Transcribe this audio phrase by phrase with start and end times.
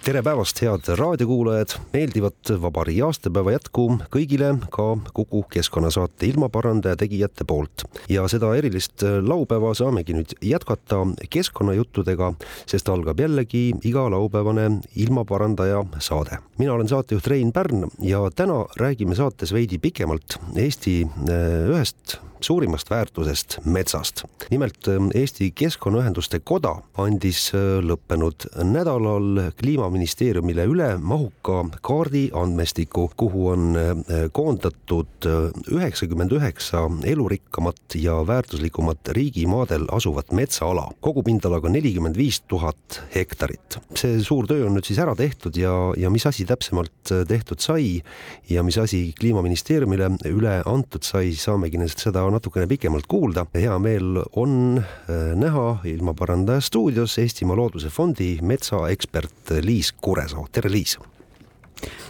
[0.00, 7.84] tere päevast, head raadiokuulajad, meeldivat vabariigi aastapäeva jätku kõigile ka Kuku keskkonnasaate ilmaparandaja tegijate poolt.
[8.08, 12.32] ja seda erilist laupäeva saamegi nüüd jätkata keskkonnajuttudega,
[12.66, 16.38] sest algab jällegi iga laupäevane ilmaparandaja saade.
[16.58, 22.90] mina olen saatejuht Rein Pärn ja täna räägime saates veidi pikemalt Eesti eh, ühest suurimast
[22.90, 24.24] väärtusest metsast.
[24.50, 33.48] nimelt ähm, Eesti Keskkonnaühenduste Koda andis äh, lõppenud nädalal Kliimaministeeriumile üle mahuka kaardi andmestiku, kuhu
[33.52, 42.40] on äh, koondatud äh, üheksakümmend üheksa elurikkamat ja väärtuslikumat riigimaadel asuvat metsaala, kogupindalaga nelikümmend viis
[42.48, 43.78] tuhat hektarit.
[43.94, 48.00] see suur töö on nüüd siis ära tehtud ja, ja mis asi täpsemalt tehtud sai
[48.48, 53.46] ja mis asi Kliimaministeeriumile üle antud sai, saamegi seda natukene pikemalt kuulda.
[53.54, 60.98] hea meel on äh, näha ilmaparandaja stuudios Eestimaa Looduse Fondi metsaekspert Liis Kuresoo, tere Liis!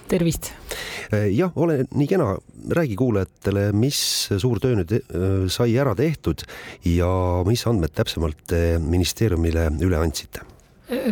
[0.09, 0.51] tervist!
[1.15, 2.35] Äh, jah, ole nii kena,
[2.75, 4.01] räägi kuulajatele, mis
[4.43, 6.43] suur töö nüüd äh, sai ära tehtud
[6.85, 7.11] ja
[7.47, 8.55] mis andmed täpsemalt
[8.87, 10.47] ministeeriumile üle andsite?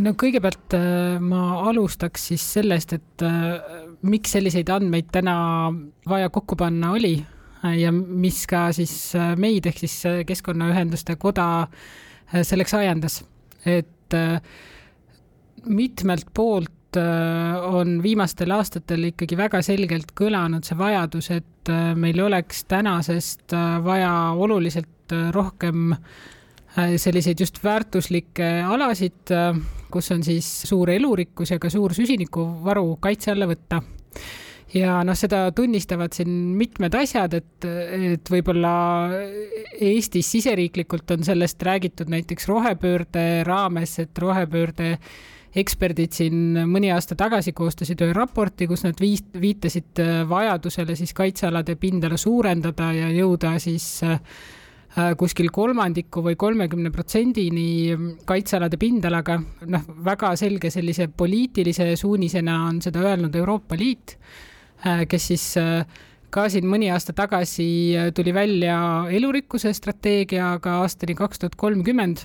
[0.03, 0.75] no kõigepealt
[1.23, 3.23] ma alustaks siis sellest, et
[4.03, 5.37] miks selliseid andmeid täna
[6.11, 7.13] vaja kokku panna oli
[7.79, 13.23] ja mis ka siis äh, meid ehk siis äh, Keskkonnaühenduste Koda äh, selleks ajendas,
[13.67, 14.15] et
[15.69, 23.53] mitmelt poolt on viimastel aastatel ikkagi väga selgelt kõlanud see vajadus, et meil oleks tänasest
[23.85, 25.93] vaja oluliselt rohkem
[26.73, 29.35] selliseid just väärtuslikke alasid,
[29.93, 33.83] kus on siis suur elurikkus ja ka suur süsinikuvaru kaitse alla võtta
[34.75, 37.65] ja noh, seda tunnistavad siin mitmed asjad, et,
[38.13, 38.75] et võib-olla
[39.79, 44.95] Eestis siseriiklikult on sellest räägitud näiteks rohepöörde raames, et rohepöörde
[45.59, 51.79] eksperdid siin mõni aasta tagasi koostasid ühe raporti, kus nad viis-, viitasid vajadusele siis kaitsealade
[51.81, 54.21] pindala suurendada ja jõuda siis äh,
[55.19, 57.97] kuskil kolmandiku või kolmekümne protsendini
[58.27, 59.39] kaitsealade pindalaga.
[59.67, 64.19] noh, väga selge sellise poliitilise suunisena on seda öelnud Euroopa Liit
[64.83, 65.83] kes siis äh,
[66.31, 67.69] ka siin mõni aasta tagasi
[67.99, 68.79] äh, tuli välja
[69.11, 72.25] elurikkuse strateegiaga aastani kaks tuhat kolmkümmend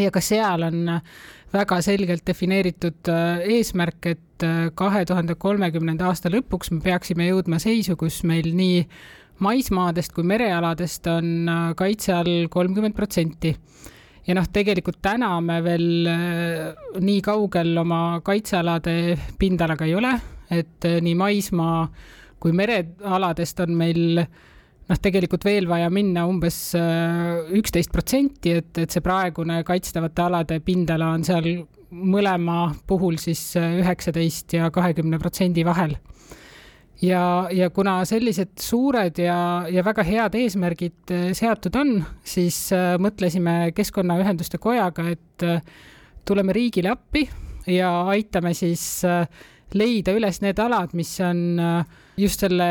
[0.00, 1.00] ja ka seal on
[1.50, 3.10] väga selgelt defineeritud
[3.50, 4.44] eesmärk, et
[4.78, 8.84] kahe tuhande kolmekümnenda aasta lõpuks me peaksime jõudma seisu, kus meil nii
[9.42, 13.50] maismaadest kui merealadest on kaitse all kolmkümmend protsenti.
[14.26, 16.06] ja noh, tegelikult täna me veel
[17.02, 18.94] nii kaugel oma kaitsealade
[19.42, 20.14] pindalaga ei ole,
[20.50, 21.84] et äh, nii maismaa
[22.40, 28.90] kui merealadest on meil noh, tegelikult veel vaja minna umbes äh, üksteist protsenti, et, et
[28.90, 31.50] see praegune kaitstavate alade pindala on seal
[31.90, 35.98] mõlema puhul siis äh, üheksateist ja kahekümne protsendi vahel.
[37.02, 41.94] ja, ja kuna sellised suured ja, ja väga head eesmärgid seatud on,
[42.24, 42.68] siis
[43.00, 45.46] mõtlesime Keskkonnaühenduste Kojaga, et
[46.28, 47.24] tuleme riigile appi
[47.72, 49.00] ja aitame siis
[49.78, 52.66] leida üles need alad, mis on äh, just selle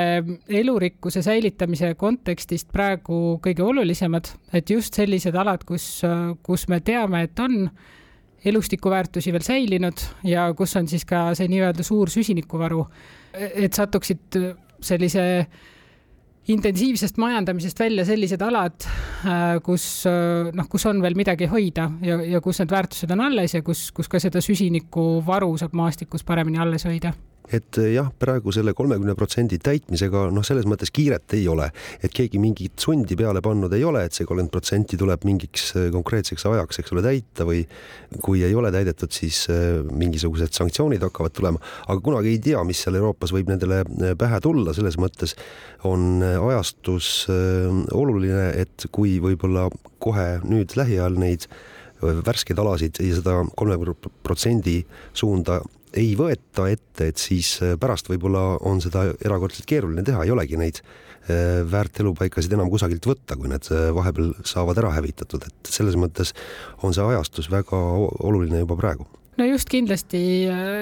[0.48, 7.26] elurikkuse säilitamise kontekstist praegu kõige olulisemad, et just sellised alad, kus, äh, kus me teame,
[7.28, 7.70] et on
[8.50, 12.86] elustikuväärtusi veel säilinud ja kus on siis ka see nii-öelda suur süsinikuvaru,
[13.36, 14.38] et satuksid
[14.80, 15.26] sellise
[16.48, 18.86] intensiivsest majandamisest välja sellised alad,
[19.26, 20.06] äh, kus
[20.54, 23.90] noh, kus on veel midagi hoida ja, ja kus need väärtused on alles ja kus,
[23.92, 27.14] kus ka seda süsinikuvaru saab maastikus paremini alles hoida
[27.54, 31.70] et eh, jah, praegu selle kolmekümne protsendi täitmisega noh, selles mõttes kiiret ei ole,
[32.04, 35.88] et keegi mingit sundi peale pannud ei ole, et see kolmkümmend protsenti tuleb mingiks eh,
[35.94, 37.64] konkreetseks ajaks, eks ole, täita või
[38.26, 42.84] kui ei ole täidetud, siis eh, mingisugused sanktsioonid hakkavad tulema, aga kunagi ei tea, mis
[42.86, 43.82] seal Euroopas võib nendele
[44.20, 45.36] pähe tulla, selles mõttes
[45.88, 47.26] on ajastus
[47.96, 49.68] oluline, et kui võib-olla
[50.04, 51.48] kohe nüüd lähiajal neid
[52.00, 54.78] värskeid alasid ja seda kolmekümne protsendi
[55.14, 55.60] suunda
[55.98, 60.60] ei võeta ette, et siis äh, pärast võib-olla on seda erakordselt keeruline teha, ei olegi
[60.60, 65.72] neid äh, väärt elupaikasid enam kusagilt võtta, kui need äh, vahepeal saavad ära hävitatud, et
[65.72, 66.36] selles mõttes
[66.84, 67.80] on see ajastus väga
[68.20, 69.08] oluline juba praegu.
[69.40, 70.20] No just kindlasti,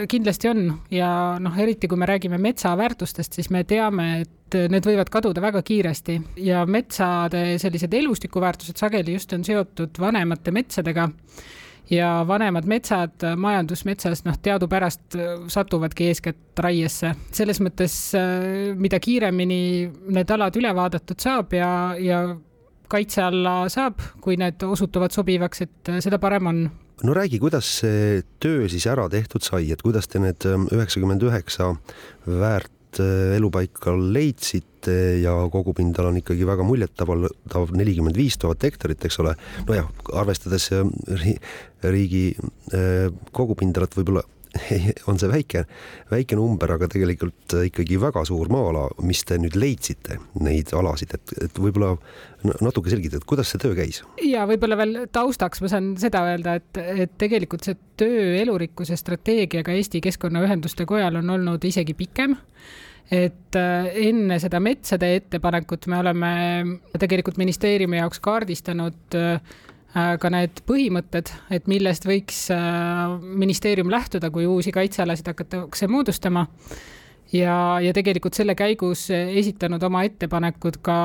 [0.09, 0.61] kindlasti on.
[0.89, 5.43] Ja noh, eriti kui me räägime metsa väärtustest, siis me teame, et need võivad kaduda
[5.43, 6.15] väga kiiresti.
[6.41, 11.05] Ja metsade sellised elustikuväärtused sageli just on seotud vanemate metsadega
[11.89, 15.17] ja vanemad metsad majandusmetsas, noh, teadupärast
[15.53, 17.13] satuvadki eeskätt raiesse.
[17.31, 17.95] selles mõttes,
[18.75, 19.61] mida kiiremini
[20.15, 21.69] need alad üle vaadatud saab ja,
[21.99, 22.23] ja
[22.87, 26.61] kaitse alla saab, kui need osutuvad sobivaks, et seda parem on
[27.03, 31.73] no räägi, kuidas see töö siis ära tehtud sai, et kuidas te need üheksakümmend üheksa
[32.25, 33.01] väärt
[33.37, 34.76] elupaika leidsite
[35.21, 39.35] ja kogupindala on ikkagi väga muljetavaldav, nelikümmend viis tuhat hektarit, eks ole.
[39.67, 40.69] nojah, arvestades
[41.83, 42.25] riigi
[43.35, 44.25] kogupindalat võib-olla
[45.09, 45.63] on see väike,
[46.11, 51.35] väike number, aga tegelikult ikkagi väga suur maa-ala, mis te nüüd leidsite, neid alasid, et,
[51.47, 51.95] et võib-olla
[52.63, 54.01] natuke selgitada, et kuidas see töö käis?
[54.23, 59.75] ja võib-olla veel taustaks ma saan seda öelda, et, et tegelikult see töö elurikkuse strateegiaga
[59.77, 62.37] Eesti Keskkonnaühenduste Kojal on olnud isegi pikem
[63.11, 66.31] et äh, enne seda metsade ettepanekut me oleme
[66.99, 69.39] tegelikult ministeeriumi jaoks kaardistanud äh,
[70.19, 76.45] ka need põhimõtted, et millest võiks äh, ministeerium lähtuda, kui uusi kaitsealasid hakatakse moodustama.
[77.31, 80.99] ja, ja tegelikult selle käigus esitanud oma ettepanekud ka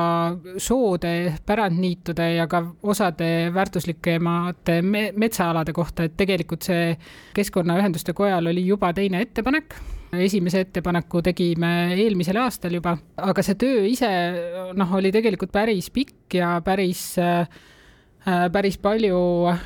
[0.57, 6.97] soode, pärandniitude ja ka osade väärtuslikemate me metsaalade kohta, et tegelikult see
[7.33, 9.75] Keskkonnaühenduste Kojal oli juba teine ettepanek
[10.21, 14.09] esimese ettepaneku tegime eelmisel aastal juba, aga see töö ise
[14.77, 17.47] noh, oli tegelikult päris pikk ja päris äh,
[18.23, 19.19] päris palju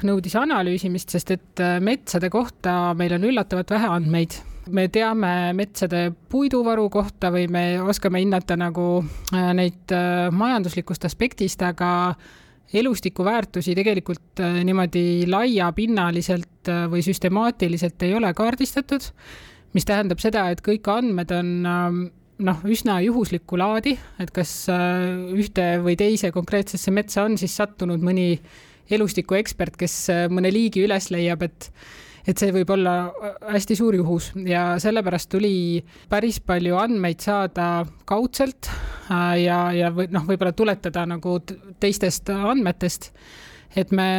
[0.08, 4.40] nõudis analüüsimist, sest et äh, metsade kohta meil on üllatavalt vähe andmeid.
[4.68, 9.04] me teame metsade puiduvaru kohta või me oskame hinnata nagu
[9.34, 9.94] äh, neid
[10.32, 12.16] majanduslikust aspektist, aga
[12.76, 19.08] elustikuväärtusi tegelikult niimoodi laiapinnaliselt või süstemaatiliselt ei ole kaardistatud,
[19.78, 22.00] mis tähendab seda, et kõik andmed on ähm,
[22.44, 25.06] noh, üsna juhuslikku laadi, et kas äh,
[25.38, 28.36] ühte või teise konkreetsesse metsa on siis sattunud mõni
[28.94, 31.72] elustikuekspert, kes äh, mõne liigi üles leiab, et
[32.28, 37.86] et see võib olla äh, hästi suur juhus ja sellepärast tuli päris palju andmeid saada
[38.10, 38.68] kaudselt
[39.08, 41.38] ja, ja või noh, võib-olla tuletada nagu
[41.80, 43.14] teistest andmetest.
[43.78, 44.10] et me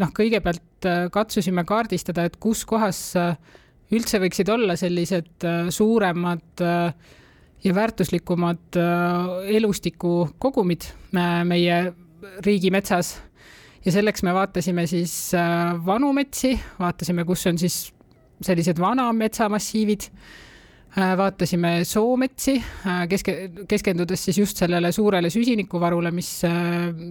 [0.00, 3.02] noh, kõigepealt katsusime kaardistada, et kus kohas
[3.92, 6.94] üldse võiksid olla sellised suuremad äh,
[7.64, 10.82] ja väärtuslikumad äh, elustikukogumid
[11.16, 11.92] äh, meie
[12.46, 13.22] riigimetsas.
[13.84, 17.92] ja selleks me vaatasime siis äh, vanu metsi, vaatasime, kus on siis
[18.42, 20.10] sellised vana metsamassiivid
[20.92, 22.58] vaatasime soometsi,
[23.08, 23.34] keske,
[23.68, 26.28] keskendudes siis just sellele suurele süsinikuvarule, mis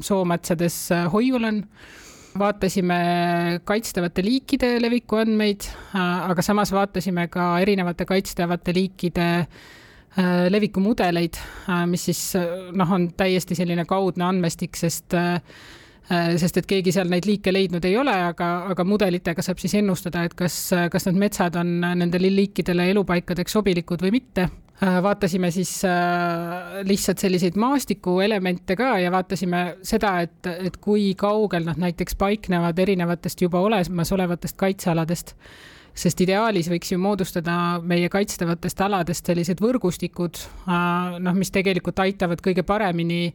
[0.06, 0.76] soometsades
[1.10, 1.64] hoiul on.
[2.38, 2.98] Vaatasime
[3.68, 9.30] kaitstavate liikide leviku andmeid, aga samas vaatasime ka erinevate kaitstavate liikide
[10.20, 11.38] Äh, levikumudeleid,
[11.70, 12.44] äh, mis siis äh,
[12.76, 15.16] noh, on täiesti selline kaudne andmestik, sest
[16.12, 20.26] sest et keegi seal neid liike leidnud ei ole, aga, aga mudelitega saab siis ennustada,
[20.28, 20.56] et kas,
[20.92, 24.50] kas need metsad on nendele liikidele elupaikadeks sobilikud või mitte.
[24.82, 25.76] Vaatasime siis
[26.90, 33.46] lihtsalt selliseid maastikuelemente ka ja vaatasime seda, et, et kui kaugel nad näiteks paiknevad erinevatest
[33.46, 35.36] juba olemasolevatest kaitsealadest.
[35.92, 42.40] Sest ideaalis võiks ju moodustada meie kaitstavatest aladest sellised võrgustikud, äh, noh, mis tegelikult aitavad
[42.44, 43.26] kõige paremini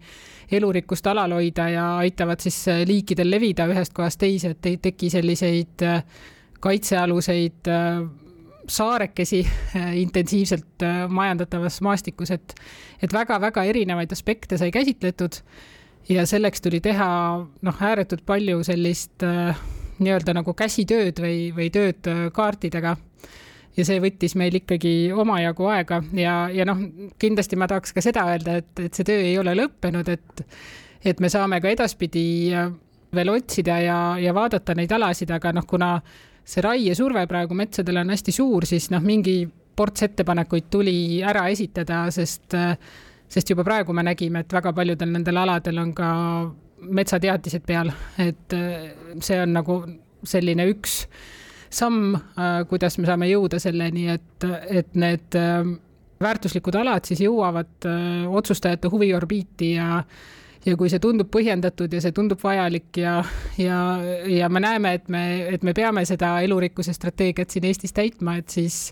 [0.57, 5.13] elurikkust alal hoida ja aitavad siis äh, liikidel levida ühest kohast teise, et ei teki
[5.13, 6.01] selliseid äh,
[6.65, 7.69] kaitsealuseid
[8.73, 9.41] saarekesi
[10.03, 12.55] intensiivselt majandatavas maastikus, et,
[13.03, 15.41] et väga-väga erinevaid aspekte sai käsitletud
[16.09, 17.09] ja selleks tuli teha
[17.63, 19.59] noh, ääretult palju sellist äh,
[19.99, 22.97] nii-öelda nagu käsitööd või, või tööd äh, kaartidega.
[23.77, 26.81] ja see võttis meil ikkagi omajagu aega ja, ja noh,
[27.19, 30.47] kindlasti ma tahaks ka seda öelda, et, et see töö ei ole lõppenud, et,
[31.05, 32.71] et me saame ka edaspidi äh,
[33.15, 35.97] veel otsida ja, ja vaadata neid alasid, aga noh, kuna
[36.47, 39.41] see raiesurve praegu metsadel on hästi suur, siis noh, mingi
[39.77, 42.55] ports ettepanekuid tuli ära esitada, sest,
[43.29, 46.11] sest juba praegu me nägime, et väga paljudel nendel aladel on ka
[46.81, 48.93] metsateatised peal, et äh,
[49.25, 49.81] see on nagu
[50.27, 51.03] selline üks
[51.73, 55.61] samm, äh, kuidas me saame jõuda selleni, et, et need äh,
[56.23, 57.85] väärtuslikud alad siis jõuavad
[58.39, 59.99] otsustajate huviorbiiti ja
[60.67, 63.21] ja kui see tundub põhjendatud ja see tundub vajalik ja,
[63.61, 63.79] ja,
[64.31, 65.23] ja me näeme, et me,
[65.55, 68.91] et me peame seda elurikkuse strateegiat siin Eestis täitma, et siis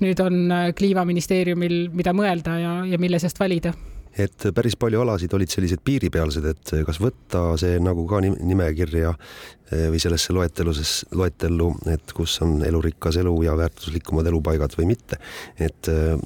[0.00, 3.74] nüüd on Kliimaministeeriumil, mida mõelda ja, ja mille seast valida
[4.18, 9.86] et päris palju alasid olid sellised piiripealsed, et kas võtta see nagu ka nimekirja eh,
[9.92, 15.20] või sellesse loeteluses, loetellu, et kus on elurikas elu ja väärtuslikumad elupaigad või mitte.
[15.58, 16.16] et, eh,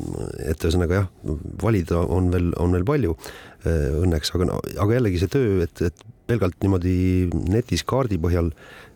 [0.48, 1.10] et ühesõnaga jah,
[1.62, 3.18] valida on veel, on veel palju
[3.66, 6.96] õnneks, aga, aga jällegi see töö, et, et pelgalt niimoodi
[7.52, 8.52] netis kaardi põhjal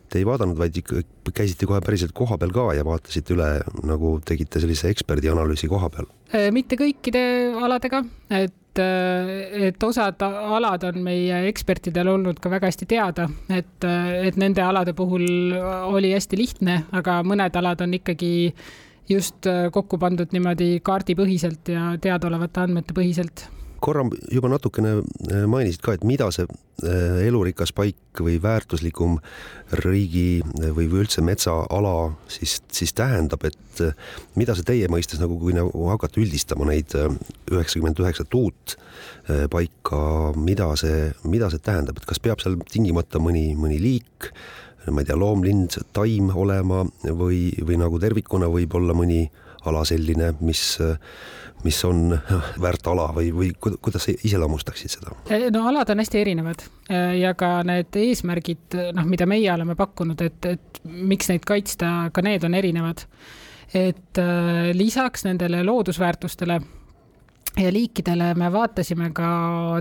[0.09, 1.03] te ei vaadanud, vaid ikka
[1.35, 3.49] käisite kohe päriselt kohapeal ka ja vaatasite üle,
[3.87, 6.09] nagu tegite sellise eksperdianalüüsi koha peal?
[6.53, 7.21] mitte kõikide
[7.57, 8.01] aladega,
[8.33, 9.31] et äh,
[9.69, 14.65] et osad alad on meie ekspertidel olnud ka väga hästi teada, et, äh, et nende
[14.65, 15.53] alade puhul
[15.93, 18.33] oli hästi lihtne, aga mõned alad on ikkagi
[19.09, 23.49] just äh, kokku pandud niimoodi kaardipõhiselt ja teadaolevate andmete põhiselt
[23.83, 24.99] korra juba natukene
[25.49, 26.47] mainisid ka, et mida see
[27.25, 29.17] elurikas paik või väärtuslikum
[29.83, 31.95] riigi või, või üldse metsaala
[32.31, 33.83] siis, siis tähendab, et
[34.39, 38.77] mida see teie mõistes nagu, kui nagu hakata üldistama neid üheksakümmend üheksat uut
[39.51, 40.01] paika,
[40.39, 44.31] mida see, mida see tähendab, et kas peab seal tingimata mõni, mõni liik,
[44.89, 49.27] ma ei tea, loom, lind, taim olema või, või nagu tervikuna võib olla mõni
[49.65, 50.79] ala selline, mis
[51.63, 52.13] mis on
[52.63, 55.15] väärt ala või, või kuidas sa iseloomustaksid seda?
[55.51, 56.63] no alad on hästi erinevad
[57.19, 62.23] ja ka need eesmärgid, noh, mida meie oleme pakkunud, et, et miks neid kaitsta, ka
[62.23, 63.03] need on erinevad.
[63.73, 66.61] et äh, lisaks nendele loodusväärtustele
[67.63, 69.29] ja liikidele me vaatasime ka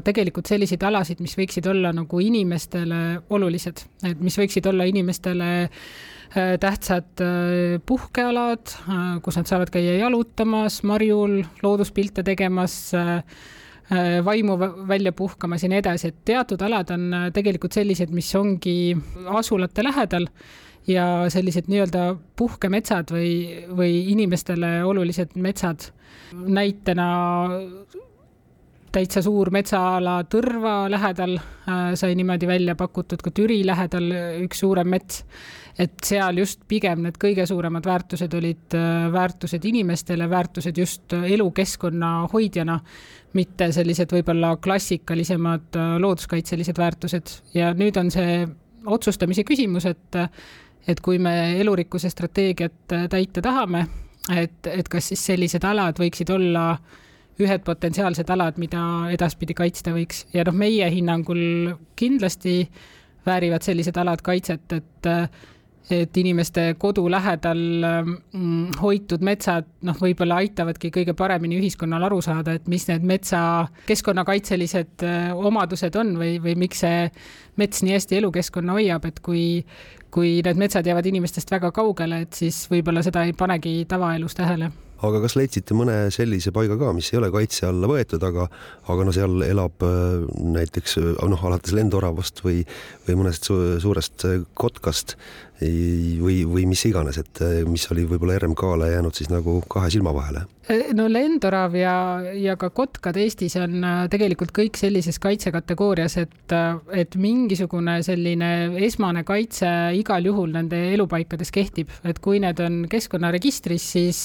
[0.04, 3.00] tegelikult selliseid alasid, mis võiksid olla nagu inimestele
[3.34, 9.98] olulised, et mis võiksid olla inimestele äh, tähtsad äh, puhkealad, äh, kus nad saavad käia
[10.00, 12.80] jalutamas, marjul, looduspilte tegemas,
[14.24, 18.92] vaimu välja puhkamas ja nii edasi, et teatud alad on tegelikult sellised, mis ongi
[19.32, 20.26] asulate lähedal
[20.84, 23.30] ja sellised nii-öelda puhkemetsad või,
[23.72, 25.88] või inimestele olulised metsad
[26.32, 27.08] näitena
[28.92, 34.10] täitsa suur metsaala Tõrva lähedal äh, sai niimoodi välja pakutud, ka Türi lähedal
[34.44, 35.24] üks suurem mets.
[35.78, 42.28] et seal just pigem need kõige suuremad väärtused olid äh, väärtused inimestele, väärtused just elukeskkonna
[42.32, 42.80] hoidjana,
[43.38, 48.42] mitte sellised võib-olla klassikalisemad äh, looduskaitselised väärtused ja nüüd on see
[48.86, 50.24] otsustamise küsimus, et
[50.88, 53.82] et kui me elurikkuse strateegiat täita tahame,
[54.34, 56.70] et, et kas siis sellised alad võiksid olla
[57.38, 58.80] ühed potentsiaalsed alad, mida
[59.14, 60.24] edaspidi kaitsta võiks.
[60.34, 62.64] Ja noh, meie hinnangul kindlasti
[63.26, 65.10] väärivad sellised alad kaitset, et
[65.90, 72.58] et inimeste kodu lähedal mm, hoitud metsad noh, võib-olla aitavadki kõige paremini ühiskonnal aru saada,
[72.58, 73.42] et mis need metsa
[73.88, 77.06] keskkonnakaitselised äh, omadused on või, või miks see
[77.58, 79.46] mets nii hästi elukeskkonna hoiab, et kui
[80.14, 84.70] kui need metsad jäävad inimestest väga kaugele, et siis võib-olla seda ei panegi tavaelus tähele.
[85.04, 88.48] Aga kas leidsite mõne sellise paiga ka, mis ei ole kaitse alla võetud, aga,
[88.90, 90.24] aga no seal elab äh,
[90.56, 92.64] näiteks noh, alates lendoravast või,
[93.06, 93.46] või mõnest
[93.84, 94.26] suurest
[94.58, 95.14] kotkast
[95.60, 100.14] või, või mis iganes, et äh, mis oli võib-olla RMK-le jäänud siis nagu kahe silma
[100.16, 100.46] vahele?
[100.92, 101.94] no lendorav ja,
[102.36, 106.54] ja ka kotkad Eestis on äh, tegelikult kõik sellises kaitsekategoorias, et,
[106.92, 108.52] et mingisugune selline
[108.86, 114.22] esmane kaitse igal juhul nende elupaikades kehtib, et kui need on keskkonnaregistris, siis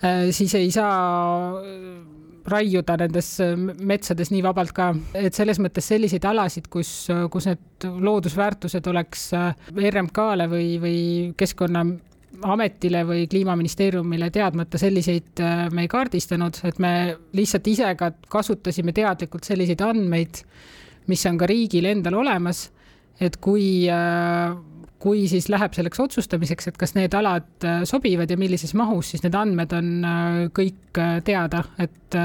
[0.00, 5.90] Äh, siis ei saa äh, raiuda nendes äh, metsades nii vabalt ka, et selles mõttes
[5.92, 6.92] selliseid alasid, kus,
[7.32, 9.30] kus need loodusväärtused oleks
[9.70, 10.98] RMK-le või, või
[11.38, 15.42] Keskkonnaametile või Kliimaministeeriumile teadmata, selliseid
[15.72, 16.92] me ei kaardistanud, et me
[17.36, 20.42] lihtsalt ise ka kasutasime teadlikult selliseid andmeid,
[21.10, 22.68] mis on ka riigil endal olemas,
[23.20, 23.88] et kui
[25.00, 29.24] kui siis läheb selleks otsustamiseks, et kas need alad äh, sobivad ja millises mahus, siis
[29.24, 32.20] need andmed on äh, kõik äh, teada, et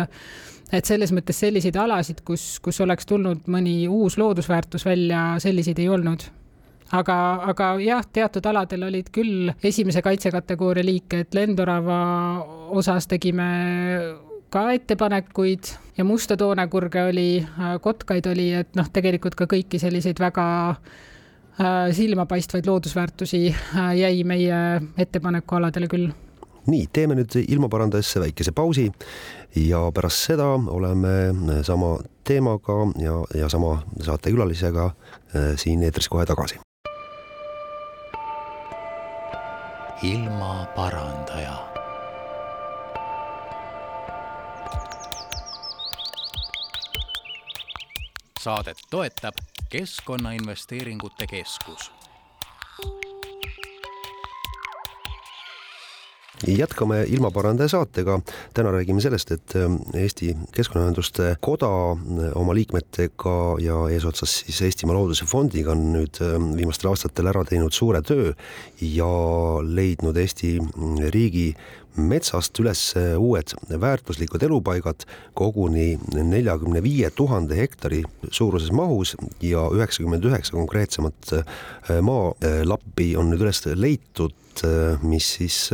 [0.74, 5.86] et selles mõttes selliseid alasid, kus, kus oleks tulnud mõni uus loodusväärtus välja, selliseid ei
[5.94, 6.26] olnud.
[6.98, 7.18] Aga,
[7.54, 12.00] aga jah, teatud aladel olid küll esimese kaitsekategooria liike, et lendorava
[12.76, 13.48] osas tegime
[14.50, 17.30] ka ettepanekuid ja musta toonekurge oli,
[17.86, 20.48] kotkaid oli, et noh, tegelikult ka kõiki selliseid väga
[21.92, 26.10] silmapaistvaid loodusväärtusi äh, jäi meie ettepanekualadele küll.
[26.68, 28.90] nii, teeme nüüd ilmaparandajasse väikese pausi
[29.56, 31.12] ja pärast seda oleme
[31.64, 36.60] sama teemaga ja, ja sama saatekülalisega äh, siin eetris kohe tagasi.
[40.04, 41.56] ilmaparandaja
[48.46, 51.92] saadet toetab Keskkonnainvesteeringute Keskus.
[56.48, 58.20] Jätkame ilmaparandaja saatega.
[58.54, 64.96] täna räägime sellest, et äh, Eesti Keskkonnaühenduste Koda äh, oma liikmetega ja eesotsas siis Eestimaa
[64.96, 68.34] Looduse Fondiga on nüüd äh, viimastel aastatel ära teinud suure töö
[68.82, 69.10] ja
[69.64, 71.56] leidnud Eesti mm, riigi
[71.96, 80.58] metsast üles uued väärtuslikud elupaigad koguni neljakümne viie tuhande hektari suuruses mahus ja üheksakümmend üheksa
[80.58, 81.32] konkreetsemat
[82.04, 84.36] maalappi on nüüd üles leitud,
[85.08, 85.70] mis siis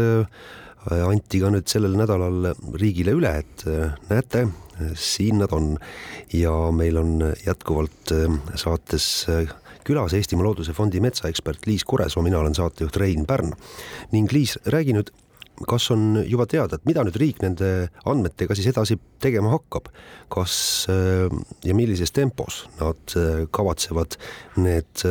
[0.90, 4.48] anti ka nüüd sellel nädalal riigile üle, et äh, näete,
[4.98, 5.76] siin nad on.
[6.34, 9.52] Ja meil on jätkuvalt äh, saates äh,
[9.86, 13.54] külas Eestimaa Looduse Fondi metsaekspert Liis Kuresoo, mina olen saatejuht Rein Pärn.
[14.12, 15.12] Ning Liis, räägi nüüd,
[15.70, 19.92] kas on juba teada, et mida nüüd riik nende andmetega siis edasi tegema hakkab,
[20.34, 20.56] kas
[20.88, 23.14] ja millises tempos nad
[23.54, 24.18] kavatsevad
[24.58, 25.06] need,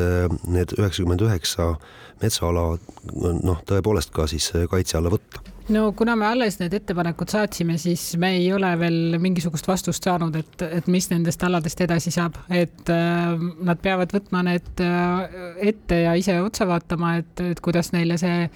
[0.50, 1.77] need üheksakümmend üheksa
[2.25, 2.67] metsaala
[3.15, 5.45] noh, tõepoolest ka siis kaitse alla võtta?
[5.71, 10.37] No kuna me alles need ettepanekud saatsime, siis me ei ole veel mingisugust vastust saanud,
[10.41, 13.35] et, et mis nendest aladest edasi saab, et äh,
[13.67, 18.47] nad peavad võtma need äh, ette ja ise otsa vaatama, et, et kuidas neile see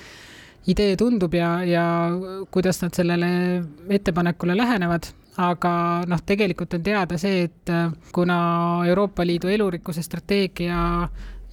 [0.73, 1.85] idee tundub ja, ja
[2.53, 3.29] kuidas nad sellele
[3.93, 5.11] ettepanekule lähenevad.
[5.45, 5.71] Aga
[6.07, 8.39] noh, tegelikult on teada see, et äh, kuna
[8.89, 11.09] Euroopa Liidu elurikkuse strateegia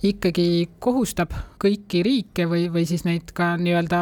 [0.05, 4.01] ikkagi kohustab kõiki riike või, või siis neid ka nii-öelda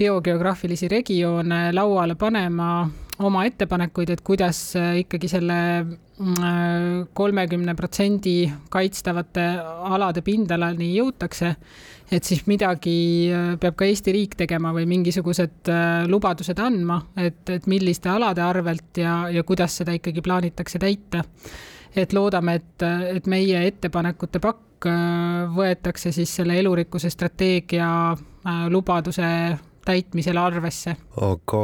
[0.00, 2.88] biogeograafilisi regioone lauale panema
[3.26, 9.46] oma ettepanekuid, et kuidas äh, ikkagi selle mm, kolmekümne protsendi kaitstavate
[9.90, 11.52] alade pindalani jõutakse,
[12.10, 12.94] et siis midagi
[13.28, 18.44] äh, peab ka Eesti riik tegema või mingisugused äh, lubadused andma, et, et milliste alade
[18.44, 21.24] arvelt ja, ja kuidas seda ikkagi plaanitakse täita.
[21.96, 22.82] et loodame, et,
[23.16, 24.86] et meie ettepanekute pakk
[25.52, 27.88] võetakse siis selle elurikkuse strateegia
[28.70, 29.26] lubaduse
[29.90, 30.96] täitmisel arvesse.
[31.20, 31.62] aga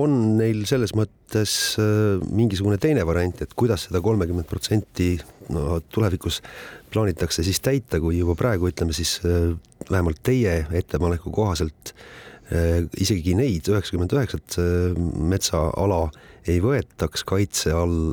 [0.00, 5.16] on neil selles mõttes äh, mingisugune teine variant, et kuidas seda kolmekümmet protsenti
[5.54, 6.42] no tulevikus
[6.92, 9.52] plaanitakse siis täita, kui juba praegu ütleme siis äh,
[9.90, 11.94] vähemalt teie ettepaneku kohaselt
[12.52, 14.58] äh, isegi neid üheksakümmend üheksat
[15.18, 16.06] metsaala
[16.48, 18.12] ei võetaks kaitse all,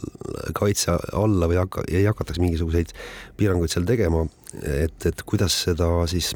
[0.57, 2.91] kaitse alla või hakka, ei hakataks mingisuguseid
[3.39, 4.25] piiranguid seal tegema,
[4.63, 6.31] et, et kuidas seda siis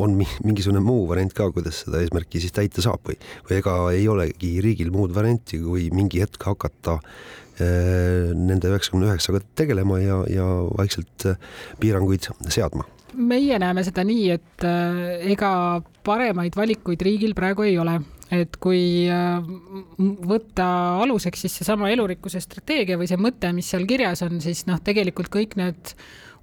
[0.00, 4.08] on mingisugune muu variant ka, kuidas seda eesmärki siis täita saab või, või ega ei
[4.10, 10.48] olegi riigil muud varianti, kui mingi hetk hakata äh, nende üheksakümne üheksaga tegelema ja, ja
[10.78, 11.38] vaikselt äh,
[11.80, 12.86] piiranguid seadma.
[13.12, 15.52] Meie näeme seda nii, et äh, ega
[16.04, 17.98] paremaid valikuid riigil praegu ei ole,
[18.32, 19.04] et kui
[20.00, 20.66] võtta
[21.04, 25.28] aluseks siis seesama elurikkuse strateegia või see mõte, mis seal kirjas on, siis noh, tegelikult
[25.32, 25.92] kõik need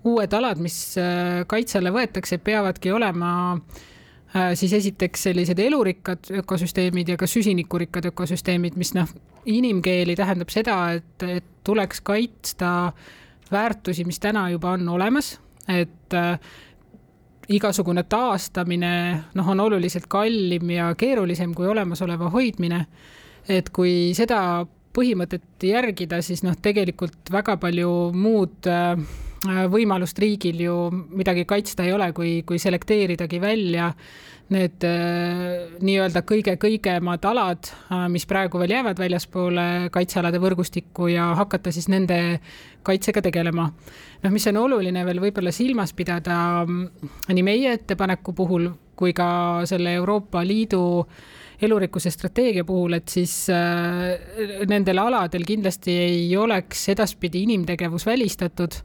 [0.07, 7.13] uued alad, mis äh, kaitse alla võetakse, peavadki olema äh, siis esiteks sellised elurikkad ökosüsteemid
[7.13, 9.11] ja ka süsinikurikkad ökosüsteemid, mis noh,
[9.49, 12.93] inimkeeli tähendab seda, et, et tuleks kaitsta
[13.51, 15.35] väärtusi, mis täna juba on olemas,
[15.67, 16.39] et äh,
[17.49, 18.91] igasugune taastamine
[19.33, 22.85] noh, on oluliselt kallim ja keerulisem kui olemasoleva hoidmine.
[23.49, 28.93] et kui seda põhimõtet järgida, siis noh, tegelikult väga palju muud äh,
[29.45, 33.93] võimalust riigil ju midagi kaitsta ei ole, kui, kui selekteeridagi välja
[34.49, 41.71] need äh, nii-öelda kõige-kõigemad alad, äh, mis praegu veel jäävad väljaspoole kaitsealade võrgustikku ja hakata
[41.71, 42.39] siis nende
[42.83, 43.69] kaitsega tegelema.
[44.23, 49.61] noh, mis on oluline veel võib-olla silmas pidada mm, nii meie ettepaneku puhul kui ka
[49.69, 51.21] selle Euroopa Liidu äh,
[51.61, 58.79] elurikkuse strateegia puhul, et siis äh, nendel aladel kindlasti ei oleks edaspidi inimtegevus välistatud,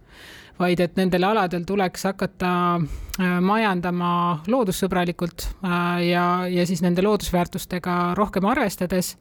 [0.58, 4.10] vaid et nendel aladel tuleks hakata äh, majandama
[4.50, 9.14] loodussõbralikult äh, ja, ja siis nende loodusväärtustega rohkem arvestades,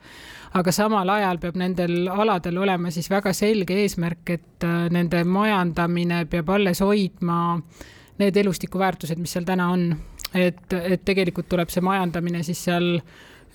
[0.53, 6.53] aga samal ajal peab nendel aladel olema siis väga selge eesmärk, et nende majandamine peab
[6.53, 7.57] alles hoidma
[8.21, 9.93] need elustikuväärtused, mis seal täna on.
[10.33, 12.99] et, et tegelikult tuleb see majandamine siis seal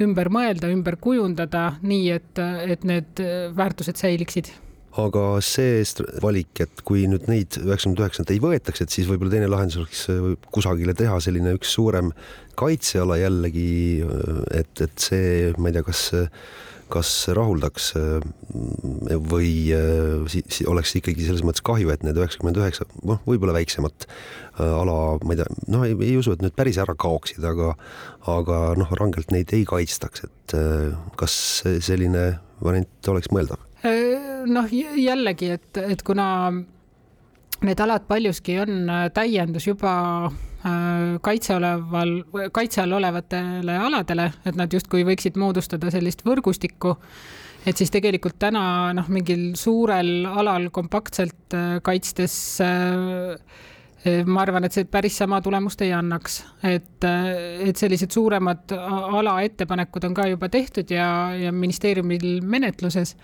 [0.03, 2.39] ümber mõelda, ümber kujundada nii, et,
[2.71, 3.23] et need
[3.55, 4.51] väärtused säiliksid
[4.97, 5.83] aga see
[6.23, 10.07] valik, et kui nüüd neid üheksakümmend üheksat ei võetaks, et siis võib-olla teine lahendus oleks
[10.13, 12.15] äh, kusagile teha selline üks suurem
[12.59, 13.69] kaitseala jällegi,
[14.07, 16.09] äh, et, et see, ma ei tea, kas
[16.89, 18.23] kas rahuldaks äh,
[19.29, 19.51] või
[20.33, 24.09] si, oleks ikkagi selles mõttes kahju, et need üheksakümmend üheksa, noh, võib-olla väiksemat
[24.57, 27.75] ala, ma ei tea, noh, ei usu, et need päris ära kaoksid, aga
[28.33, 30.57] aga noh, rangelt neid ei kaitstaks, et
[31.21, 31.39] kas
[31.85, 32.31] selline
[32.65, 33.68] variant oleks mõeldav?
[33.87, 36.51] Äh, noh, jällegi, et, et kuna
[37.63, 39.95] need alad paljuski on äh, täiendus juba
[41.23, 42.09] kaitse oleval,
[42.53, 46.97] kaitse all olevatele aladele, et nad justkui võiksid moodustada sellist võrgustikku
[47.67, 48.63] et siis tegelikult täna
[48.97, 51.55] noh, mingil suurel alal kompaktselt
[51.87, 53.37] kaitstes äh,
[54.27, 60.07] ma arvan, et see päris sama tulemust ei annaks, et, et sellised suuremad ala ettepanekud
[60.07, 63.17] on ka juba tehtud ja, ja ministeeriumil menetluses.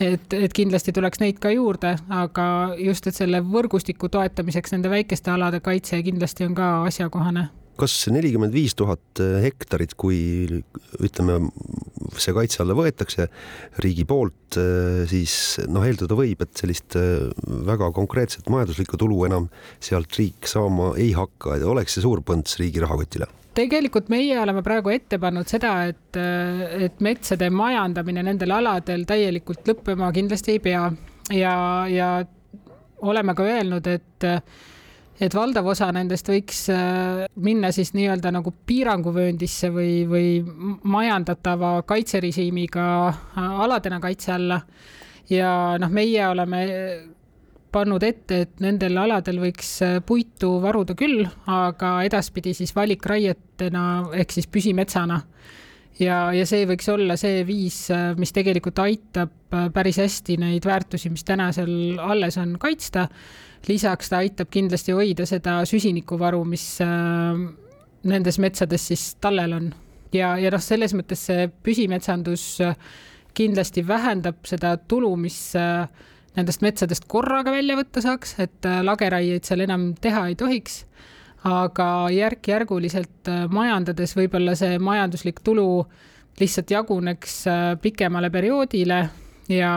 [0.00, 2.46] et, et kindlasti tuleks neid ka juurde, aga
[2.78, 7.48] just, et selle võrgustiku toetamiseks nende väikeste alade kaitse kindlasti on ka asjakohane
[7.80, 10.62] kas nelikümmend viis tuhat hektarit, kui
[11.02, 11.38] ütleme,
[12.20, 13.28] see kaitse alla võetakse
[13.82, 14.58] riigi poolt,
[15.10, 15.36] siis
[15.72, 16.96] noh, eeldada võib, et sellist
[17.72, 19.48] väga konkreetset majanduslikku tulu enam
[19.82, 23.30] sealt riik saama ei hakka, et oleks see suur põnts riigi rahakotile.
[23.52, 30.08] Tegelikult meie oleme praegu ette pannud seda, et, et metsade majandamine nendel aladel täielikult lõppema
[30.16, 30.86] kindlasti ei pea.
[31.36, 31.56] Ja,
[31.88, 32.08] ja
[33.04, 34.26] oleme ka öelnud, et
[35.22, 40.28] et valdav osa nendest võiks äh, minna siis nii-öelda nagu piiranguvööndisse või, või
[40.82, 44.62] majandatava kaitserežiimiga äh, aladena kaitse alla.
[45.30, 46.62] ja noh, meie oleme
[47.72, 53.84] pannud ette, et nendel aladel võiks äh, puitu varuda küll, aga edaspidi siis valikraietena
[54.18, 55.20] ehk siis püsimetsana
[56.02, 57.84] ja, ja see võiks olla see viis,
[58.18, 63.06] mis tegelikult aitab päris hästi neid väärtusi, mis täna seal alles on, kaitsta
[63.68, 67.38] lisaks ta aitab kindlasti hoida seda süsinikuvaru, mis äh,
[68.08, 69.72] nendes metsades siis tallel on.
[70.12, 72.76] ja, ja noh, selles mõttes see püsimetsandus äh,
[73.36, 75.86] kindlasti vähendab seda tulu, mis äh,
[76.36, 80.86] nendest metsadest korraga välja võtta saaks, et lageraieid seal enam teha ei tohiks.
[81.44, 85.84] aga järk-järguliselt majandades võib-olla see majanduslik tulu
[86.38, 87.34] lihtsalt jaguneks
[87.82, 89.00] pikemale perioodile
[89.50, 89.72] ja,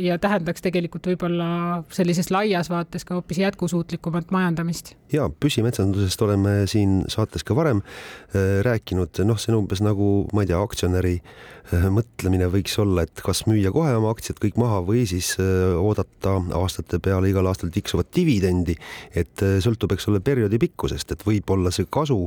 [0.00, 1.48] ja tähendaks tegelikult võib-olla
[1.94, 4.94] sellises laias vaates ka hoopis jätkusuutlikumat majandamist.
[5.12, 10.44] ja püsimetsandusest oleme siin saates ka varem äh, rääkinud, noh, see on umbes nagu, ma
[10.44, 14.82] ei tea, aktsionäri äh, mõtlemine võiks olla, et kas müüa kohe oma aktsiad kõik maha
[14.86, 18.76] või siis äh, oodata aastate peale igal aastal tiksuvat dividendi,
[19.14, 22.26] et sõltub, eks ole, perioodi pikkusest, et võib-olla see kasu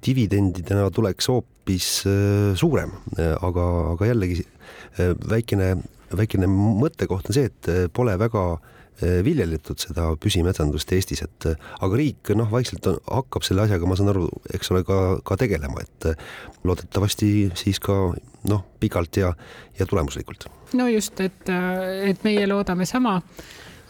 [0.00, 1.86] dividendidena tuleks hoopis
[2.56, 4.46] suurem, aga, aga jällegi
[5.28, 5.74] väikene
[6.16, 11.70] väikene mõttekoht on see, et eh, pole väga eh, viljeletud seda püsimetsandust Eestis, et eh,
[11.80, 15.38] aga riik noh, vaikselt on, hakkab selle asjaga, ma saan aru, eks ole, ka, ka
[15.40, 16.10] tegelema, et
[16.66, 17.98] loodetavasti siis ka
[18.50, 19.32] noh, pikalt ja,
[19.78, 20.48] ja tulemuslikult.
[20.78, 23.18] no just, et, et meie loodame sama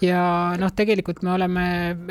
[0.00, 0.22] ja
[0.61, 1.64] noh, tegelikult me oleme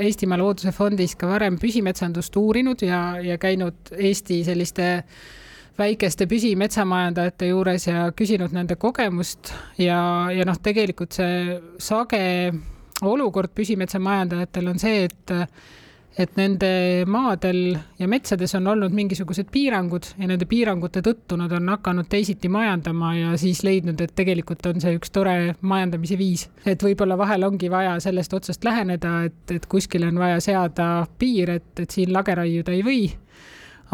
[0.05, 5.21] Eestimaa Looduse Fondis ka varem püsimetsandust uurinud ja, ja käinud Eesti selliste äh,
[5.79, 9.99] väikeste püsimetsamajandajate juures ja küsinud nende kogemust ja,
[10.35, 12.23] ja noh, tegelikult see sage
[13.05, 15.37] olukord püsimetsamajandajatel on see, et
[16.19, 16.69] et nende
[17.07, 22.49] maadel ja metsades on olnud mingisugused piirangud ja nende piirangute tõttu nad on hakanud teisiti
[22.51, 26.49] majandama ja siis leidnud, et tegelikult on see üks tore majandamise viis.
[26.65, 30.89] et võib-olla vahel ongi vaja sellest otsast läheneda, et, et kuskil on vaja seada
[31.19, 33.03] piir, et, et siin lage raiuda ei või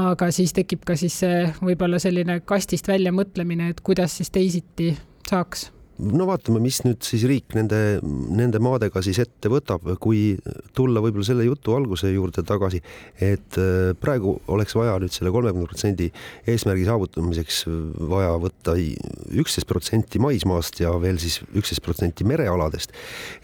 [0.01, 4.93] aga siis tekib ka siis see võib-olla selline kastist välja mõtlemine, et kuidas siis teisiti
[5.29, 10.35] saaks no vaatame, mis nüüd siis riik nende, nende maadega siis ette võtab, kui
[10.75, 12.81] tulla võib-olla selle jutu alguse juurde tagasi,
[13.23, 16.09] et äh, praegu oleks vaja nüüd selle kolmekümne protsendi
[16.51, 17.63] eesmärgi saavutamiseks
[18.11, 22.91] vaja võtta üksteist protsenti maismaast ja veel siis üksteist protsenti merealadest.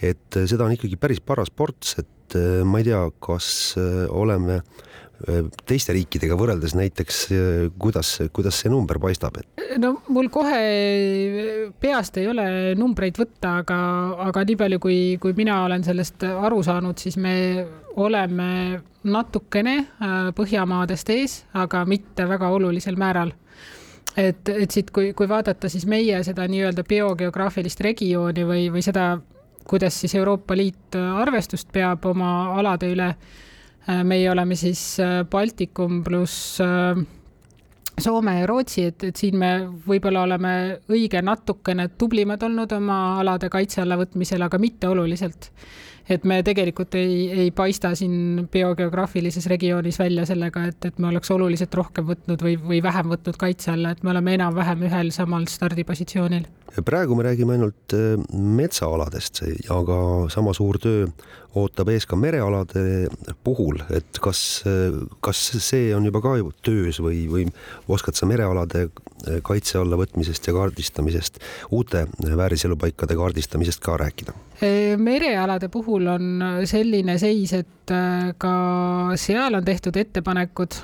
[0.02, 3.52] et äh, seda on ikkagi päris paras ports, et äh, ma ei tea, kas
[4.12, 4.91] oleme äh, Äh,
[5.68, 9.40] teiste riikidega võrreldes näiteks, äh, kuidas, kuidas see number paistab,
[9.82, 10.62] no mul kohe
[11.82, 12.46] peast ei ole
[12.80, 13.78] numbreid võtta, aga,
[14.28, 17.36] aga nii palju, kui, kui mina olen sellest aru saanud, siis me
[18.02, 23.34] oleme natukene äh, Põhjamaadest ees, aga mitte väga olulisel määral.
[24.18, 29.14] Et, et siit, kui, kui vaadata siis meie seda nii-öelda biogeograafilist regiooni või, või seda,
[29.68, 33.51] kuidas siis Euroopa Liit arvestust peab oma alade üle Äh,
[34.04, 37.02] meie oleme siis äh, Baltikum pluss äh,
[38.02, 39.52] Soome ja Rootsi, et, et siin me
[39.86, 40.52] võib-olla oleme
[40.90, 45.52] õige natukene tublimad olnud oma alade kaitse alla võtmisel, aga mitte oluliselt.
[46.10, 51.32] et me tegelikult ei, ei paista siin biogeograafilises regioonis välja sellega, et, et me oleks
[51.32, 55.46] oluliselt rohkem võtnud või, või vähem võtnud kaitse alla, et me oleme enam-vähem ühel samal
[55.48, 56.50] stardipositsioonil
[56.86, 60.00] praegu me räägime ainult äh, metsaaladest, aga
[60.32, 61.08] sama suur töö
[61.60, 63.10] ootab ees ka merealade
[63.44, 67.48] puhul, et kas, äh, kas see on juba ka töös või, või
[67.92, 71.42] oskad sa merealade äh, kaitse alla võtmisest ja kaardistamisest,
[71.76, 74.38] uute vääriselupaikade kaardistamisest ka rääkida?
[75.02, 77.81] merealade puhul on selline seis, et
[78.42, 78.54] ka
[79.20, 80.78] seal on tehtud ettepanekud,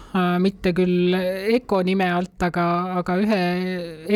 [0.43, 1.15] mitte küll
[1.58, 2.65] EKO nime alt, aga,
[3.02, 3.41] aga ühe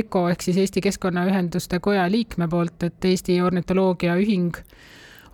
[0.04, 4.58] EKO ehk siis Eesti Keskkonnaühenduste Koja liikme poolt, et Eesti Ornitoloogia Ühing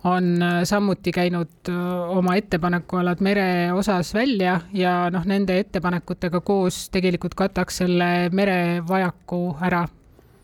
[0.04, 1.70] on samuti käinud
[2.14, 9.86] oma ettepanekualad mere osas välja ja noh, nende ettepanekutega koos tegelikult kataks selle merevajaku ära.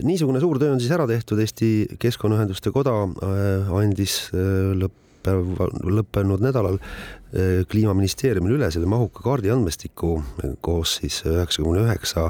[0.04, 4.74] Niisugune suur töö on siis ära tehtud, Eesti Keskkonnaühenduste Koda äh, andis äh,
[5.24, 6.78] lõppev, lõppenud nädalal
[7.70, 10.16] kliimaministeeriumile üle selle mahuka kaardi andmestiku
[10.62, 12.28] koos siis üheksakümne üheksa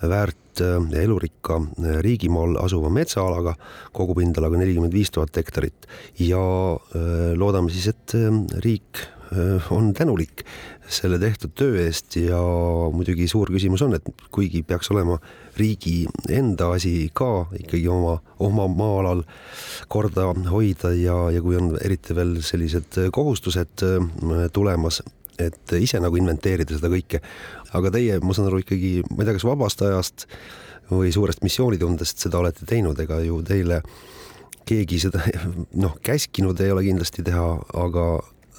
[0.00, 1.58] väärt ja elurikka
[2.00, 3.52] riigimaal asuva metsaalaga,
[3.92, 5.84] kogupindalaga nelikümmend viis tuhat hektarit.
[6.16, 6.40] Ja
[7.36, 8.16] loodame siis, et
[8.64, 9.04] riik
[9.70, 10.46] on tänulik
[10.88, 12.38] selle tehtud töö eest ja
[12.94, 15.18] muidugi suur küsimus on, et kuigi peaks olema
[15.58, 19.24] riigi enda asi ka ikkagi oma, oma maa-alal
[19.90, 25.02] korda hoida ja, ja kui on eriti veel sellised kohustused äh, tulemas,
[25.38, 27.20] et ise nagu inventeerida seda kõike.
[27.76, 30.28] aga teie, ma saan aru ikkagi, ma ei tea, kas vabast ajast
[30.90, 33.82] või suurest missioonitundest seda olete teinud, ega ju teile
[34.66, 35.22] keegi seda
[35.82, 38.06] noh, käskinud ei ole kindlasti teha, aga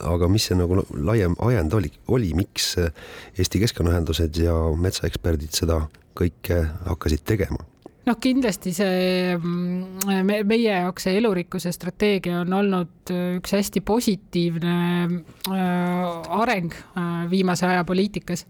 [0.05, 5.79] aga mis see nagu laiem ajend oli, oli, miks Eesti Keskkonnaühendused ja metsaeksperdid seda
[6.17, 7.63] kõike hakkasid tegema?
[8.07, 14.77] Noh, kindlasti see mm, me, meie jaoks see elurikkuse strateegia on olnud üks hästi positiivne
[15.03, 18.45] äh, areng äh, viimase aja poliitikas.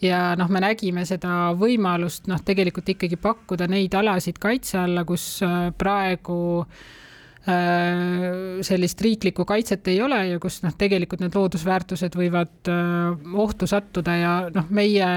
[0.00, 5.42] Ja noh, me nägime seda võimalust noh, tegelikult ikkagi pakkuda neid alasid kaitse alla, kus
[5.44, 12.72] äh, praegu äh, sellist riiklikku kaitset ei ole ja kus noh, tegelikult need loodusväärtused võivad
[12.72, 13.12] äh,
[13.44, 15.08] ohtu sattuda ja noh, meie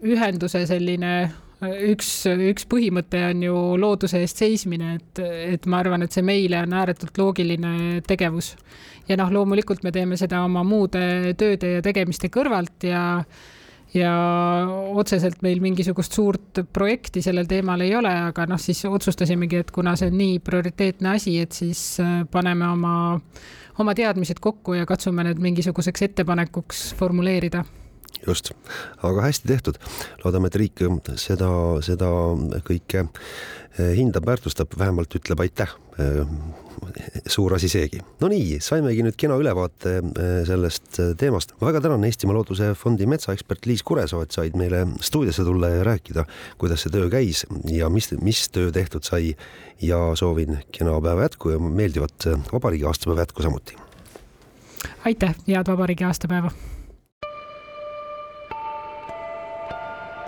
[0.00, 1.14] ühenduse selline
[1.62, 5.22] üks, üks põhimõte on ju looduse eest seismine, et,
[5.54, 8.54] et ma arvan, et see meile on ääretult loogiline tegevus.
[9.08, 13.02] ja noh, loomulikult me teeme seda oma muude tööde ja tegemiste kõrvalt ja
[13.92, 14.12] ja
[14.96, 19.92] otseselt meil mingisugust suurt projekti sellel teemal ei ole, aga noh, siis otsustasimegi, et kuna
[20.00, 22.94] see on nii prioriteetne asi, et siis äh, paneme oma,
[23.84, 27.66] oma teadmised kokku ja katsume need mingisuguseks ettepanekuks formuleerida
[28.26, 28.52] just,
[29.02, 29.78] aga hästi tehtud.
[30.24, 30.82] loodame, et riik
[31.20, 31.50] seda,
[31.84, 32.10] seda
[32.66, 35.72] kõike eh, hindab, väärtustab, vähemalt ütleb aitäh.
[36.00, 36.22] Eh,
[37.30, 38.00] suur asi seegi.
[38.20, 41.54] no nii, saimegi nüüd kena ülevaate eh, sellest teemast.
[41.60, 45.84] ma väga tänan Eestimaa Looduse Fondi metsaekspert Liis Kuresoo, et said meile stuudiosse tulla ja
[45.86, 46.26] rääkida,
[46.58, 49.36] kuidas see töö käis ja mis, mis töö tehtud sai
[49.82, 53.78] ja soovin kena päeva jätku ja meeldivat vabariigi aastapäeva jätku samuti.
[55.04, 56.50] aitäh, head vabariigi aastapäeva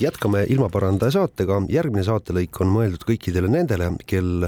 [0.00, 4.46] jätkame ilmaparandaja saatega, järgmine saatelõik on mõeldud kõikidele nendele, kel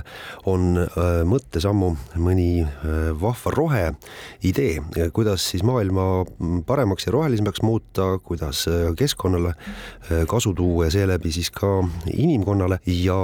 [0.49, 1.91] on äh, mõttesammu
[2.23, 6.25] mõni äh, vahva roheidee, kuidas siis maailma
[6.67, 9.55] paremaks ja rohelisemaks muuta, kuidas äh, keskkonnale
[10.31, 12.81] kasu tuua ja seeläbi siis ka inimkonnale.
[12.87, 13.17] Ja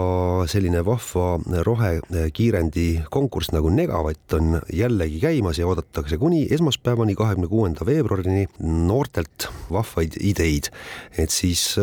[0.51, 7.87] selline vahva rohekiirendi konkurss nagu Negavatt on jällegi käimas ja oodatakse kuni esmaspäevani, kahekümne kuuenda
[7.87, 10.71] veebruarini noortelt vahvaid ideid,
[11.19, 11.75] et siis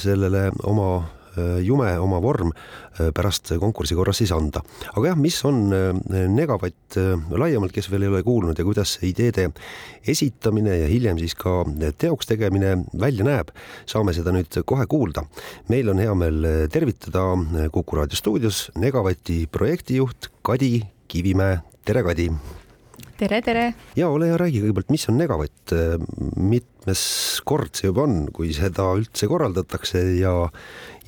[0.00, 0.88] sellele oma
[1.36, 4.62] äh, jume, oma vorm äh, pärast konkursi korras siis anda.
[4.94, 6.98] aga jah, mis on äh, Negavatt
[7.30, 9.48] laiemalt, kes veel ei ole kuulnud ja kuidas ideede
[10.08, 11.62] esitamine ja hiljem siis ka
[11.98, 13.52] teoks tegemine välja näeb,
[13.88, 15.24] saame seda nüüd kohe kuulda.
[15.68, 17.26] meil on hea meel tervitada
[17.72, 22.30] Kuku raadio stuudios Negavati projektijuht Kadi Kivimäe, tere Kadi!
[23.18, 23.64] Tere, tere!
[23.98, 25.74] ja ole hea, räägi kõigepealt, mis on Negavatt,
[26.38, 27.02] mitmes
[27.48, 30.34] kord see juba on, kui seda üldse korraldatakse ja,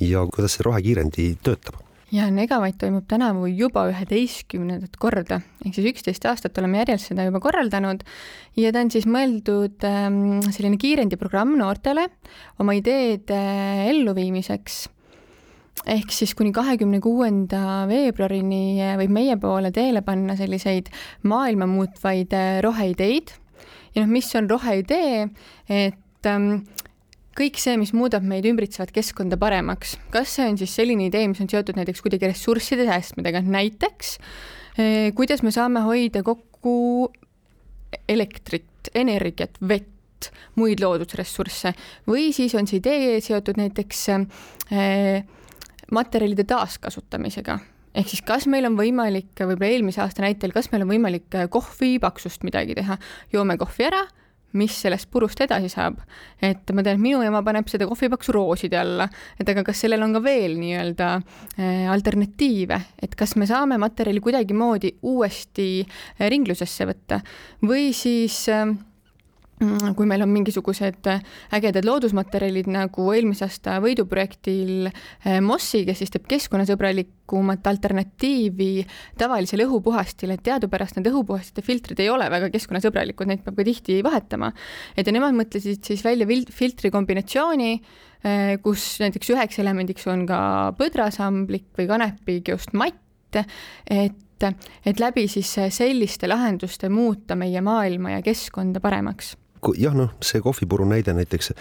[0.02, 1.78] ja kuidas see rohekiirendi töötab?
[2.10, 7.42] ja Negavatt toimub tänavu juba üheteistkümnendat korda, ehk siis üksteist aastat oleme järjest seda juba
[7.42, 8.02] korraldanud
[8.58, 12.08] ja ta on siis mõeldud ähm, selline kiirendiprogramm noortele
[12.58, 13.38] oma ideede
[13.92, 14.88] elluviimiseks
[15.90, 20.90] ehk siis kuni kahekümne kuuenda veebruarini võib meie poole teele panna selliseid
[21.28, 23.32] maailma muutvaid äh, roheideid.
[23.94, 25.26] ja noh, mis on roheidee,
[25.68, 26.60] et ähm,
[27.40, 31.40] kõik see, mis muudab meid ümbritsevat keskkonda paremaks, kas see on siis selline idee, mis
[31.42, 34.12] on seotud näiteks kuidagi ressursside säästmisega, näiteks
[34.76, 37.08] eh, kuidas me saame hoida kokku
[38.10, 40.28] elektrit, energiat, vett,
[40.60, 41.72] muid loodusressursse.
[42.10, 45.22] Või siis on see idee seotud näiteks eh,
[45.94, 47.58] materjalide taaskasutamisega.
[47.94, 51.96] Ehk siis kas meil on võimalik võib-olla eelmise aasta näitel, kas meil on võimalik kohvi
[52.02, 52.96] paksust midagi teha,
[53.34, 54.04] joome kohvi ära
[54.58, 56.00] mis sellest purust edasi saab.
[56.42, 59.06] et ma tean, et minu ema paneb seda kohvipaksu rooside alla,
[59.38, 64.22] et aga kas sellel on ka veel nii-öelda äh, alternatiive, et kas me saame materjali
[64.24, 67.20] kuidagimoodi uuesti äh, ringlusesse võtta?
[67.66, 68.66] Või siis äh,
[69.60, 71.20] kui meil on mingisugused äh,
[71.52, 78.86] ägedad loodusmaterjalid nagu eelmise aasta võiduprojektil äh, Mossi, kes siis teeb keskkonnasõbralikumat alternatiivi
[79.20, 83.98] tavalisele õhupuhastile, et teadupärast need õhupuhastite filtrid ei ole väga keskkonnasõbralikud, neid peab ka tihti
[84.06, 84.52] vahetama.
[84.96, 87.74] et ja nemad mõtlesid siis välja filtri kombinatsiooni,
[88.24, 90.40] äh, kus näiteks üheks elemendiks on ka
[90.80, 93.36] põdrasamblik või kanepikiost matt,
[93.90, 99.34] et et läbi siis selliste lahenduste muuta meie maailma ja keskkonda paremaks
[99.78, 101.52] jah, noh, see kohvipuru näide näiteks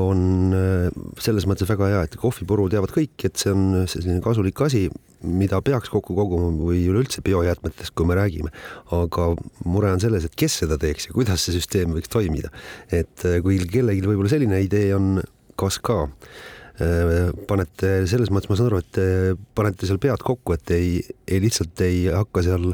[0.00, 4.60] on äh, selles mõttes väga hea, et kohvipuru teavad kõik, et see on selline kasulik
[4.64, 4.86] asi,
[5.22, 8.50] mida peaks kokku koguma või üleüldse biojäätmetest, kui me räägime.
[8.90, 9.28] aga
[9.64, 12.50] mure on selles, et kes seda teeks ja kuidas see süsteem võiks toimida.
[12.90, 15.20] et äh, kui kellelgi võib-olla selline idee on,
[15.56, 19.06] kas ka äh, panete selles mõttes, ma saan aru, et te
[19.54, 22.72] panete seal pead kokku, et ei, ei lihtsalt ei hakka seal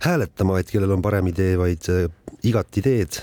[0.00, 1.84] hääletama, et kellel on parem idee, vaid
[2.48, 3.20] igat ideed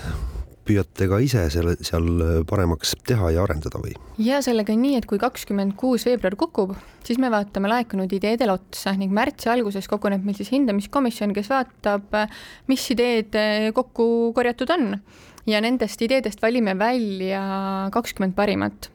[0.68, 2.08] püüate ka ise selle seal
[2.48, 3.94] paremaks teha ja arendada või?
[4.22, 6.74] ja sellega on nii, et kui kakskümmend kuus veebruar kukub,
[7.06, 12.20] siis me vaatame laekunud ideedele otsa ning märtsi alguses koguneb meil siis hindamiskomisjon, kes vaatab,
[12.70, 13.40] mis ideed
[13.76, 14.92] kokku korjatud on
[15.48, 17.42] ja nendest ideedest valime välja
[17.94, 18.92] kakskümmend parimat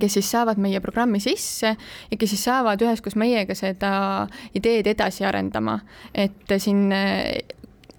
[0.00, 1.70] kes siis saavad meie programmi sisse
[2.10, 3.92] ja kes siis saavad üheskoos meiega seda
[4.58, 5.78] ideed edasi arendama.
[6.14, 6.88] et siin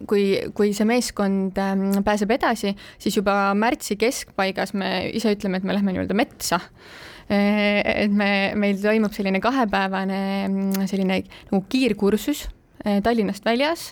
[0.06, 5.68] kui, kui see meeskond ähm, pääseb edasi, siis juba märtsi keskpaigas me ise ütleme, et
[5.68, 8.30] me lähme nii-öelda metsa äh, et me,
[8.60, 12.46] meil toimub selline kahepäevane mm, selline nagu kiirkursus
[12.86, 13.90] äh, Tallinnast väljas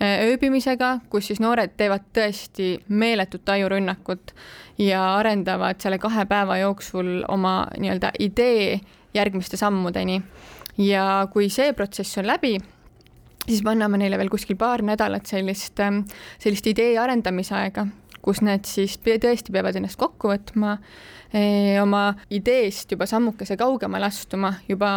[0.00, 4.34] äh, ööbimisega, kus siis noored teevad tõesti meeletut ajurünnakut
[4.82, 8.80] ja arendavad selle kahe päeva jooksul oma nii-öelda idee
[9.14, 10.22] järgmiste sammudeni.
[10.78, 12.56] ja kui see protsess on läbi,
[13.46, 16.04] siis me anname neile veel kuskil paar nädalat sellist, ähm,
[16.42, 17.86] sellist idee arendamise aega,
[18.24, 20.78] kus nad siis tõesti peavad ennast kokku võtma
[21.82, 24.90] oma ideest juba sammukese kaugemale astuma, juba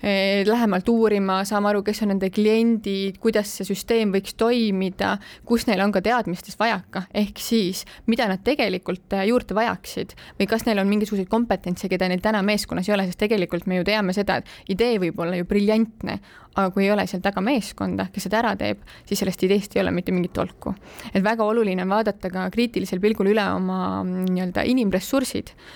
[0.00, 5.66] eh, lähemalt uurima, saama aru, kes on nende kliendid, kuidas see süsteem võiks toimida, kus
[5.68, 10.64] neil on ka teadmistes vajaka, ehk siis mida nad tegelikult eh, juurde vajaksid või kas
[10.68, 14.16] neil on mingisuguseid kompetentse, keda neil täna meeskonnas ei ole, sest tegelikult me ju teame
[14.16, 16.18] seda, et idee võib olla ju briljantne,
[16.54, 19.82] aga kui ei ole seal taga meeskonda, kes seda ära teeb, siis sellest ideest ei
[19.82, 20.72] ole mitte mingit tolku.
[21.12, 25.73] et väga oluline on vaadata ka kriitilisel pilgul üle oma mm, nii-öelda inimressursid, Eh,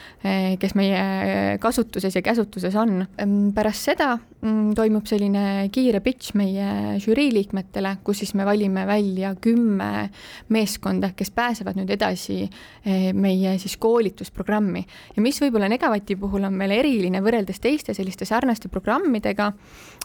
[0.58, 3.06] kes meie kasutuses ja käsutuses on.
[3.54, 9.34] pärast seda mm, toimub selline kiire pitch meie žürii liikmetele, kus siis me valime välja
[9.40, 10.08] kümme
[10.54, 14.84] meeskonda, kes pääsevad nüüd edasi eh, meie siis koolitusprogrammi.
[15.16, 19.52] ja mis võib-olla Negavati puhul on veel eriline võrreldes teiste selliste sarnaste programmidega,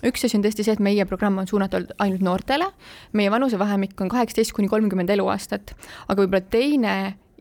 [0.06, 2.70] üks asi on tõesti see, et meie programm on suunatud ainult noortele,
[3.14, 5.76] meie vanusevahemik on kaheksateist kuni kolmkümmend eluaastat,
[6.08, 6.96] aga võib-olla teine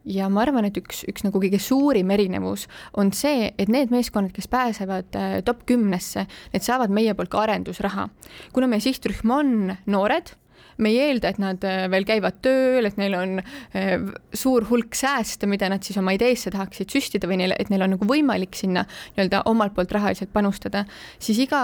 [0.04, 2.66] ja ma arvan, et üks, üks nagu kõige suurim erinevus
[2.98, 7.44] on see, et need meeskonnad, kes pääsevad äh, top kümnesse, need saavad meie poolt ka
[7.46, 8.08] arendusraha.
[8.52, 10.34] kuna meie sihtrühm on noored
[10.82, 13.92] me ei eelda, et nad äh, veel käivad tööl, et neil on äh,
[14.36, 17.94] suur hulk sääste, mida nad siis oma ideesse tahaksid süstida või neile, et neil on
[17.96, 20.84] nagu võimalik sinna nii-öelda omalt poolt rahaliselt panustada,
[21.22, 21.62] siis iga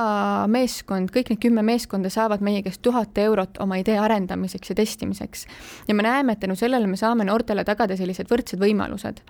[0.50, 5.46] meeskond, kõik need kümme meeskonda saavad meie käest tuhat eurot oma idee arendamiseks ja testimiseks.
[5.88, 9.22] ja me näeme, et tänu sellele me saame noortele tagada sellised võrdsed võimalused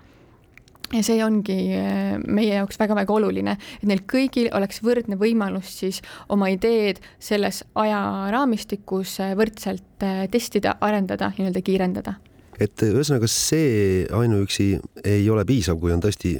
[0.93, 6.01] ja see ongi äh, meie jaoks väga-väga oluline, et neil kõigil oleks võrdne võimalus siis
[6.33, 12.15] oma ideed selles ajaraamistikus äh, võrdselt äh, testida, arendada, nii-öelda kiirendada.
[12.59, 14.73] Et ühesõnaga see ainuüksi
[15.07, 16.33] ei ole piisav, kui on tõesti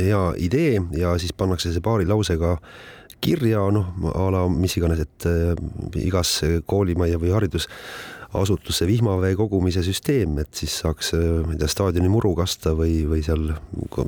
[0.00, 2.54] hea idee ja siis pannakse see paari lausega
[3.20, 5.26] kirja, noh, a la mis iganes, et
[6.00, 6.38] igas
[6.68, 7.68] koolimajja või haridus
[8.42, 13.00] asutusse vihmavee kogumise süsteem, et siis saaks, äh, ma ei tea, staadioni muru kasta või,
[13.08, 13.48] või seal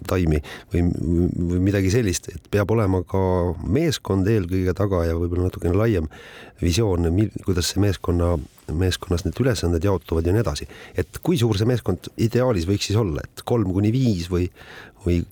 [0.09, 0.41] taimi
[0.75, 0.85] või,
[1.53, 3.23] või midagi sellist, et peab olema ka
[3.65, 6.09] meeskond eelkõige taga ja võib-olla natukene laiem
[6.63, 7.09] visioon,
[7.47, 8.33] kuidas see meeskonna,
[8.75, 10.69] meeskonnas need ülesanded jaotuvad ja nii edasi.
[10.99, 14.49] et kui suur see meeskond ideaalis võiks siis olla, et kolm kuni viis või,
[15.09, 15.23] või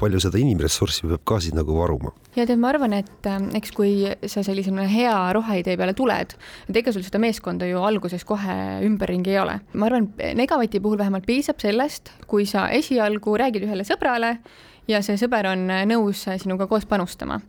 [0.00, 2.12] palju seda inimressurssi peab ka siis nagu varuma?
[2.36, 3.92] ja tead, ma arvan, et äh, eks kui
[4.30, 6.36] sa sellise hea roheidee peale tuled,
[6.68, 9.58] et ega sul seda meeskonda ju alguses kohe ümberringi ei ole.
[9.74, 14.38] ma arvan, Negavati puhul vähemalt piisab sellest, kui sa esialgu räägid ühele sõbrale
[14.88, 17.40] ja see sõber on nõus sinuga koos panustama.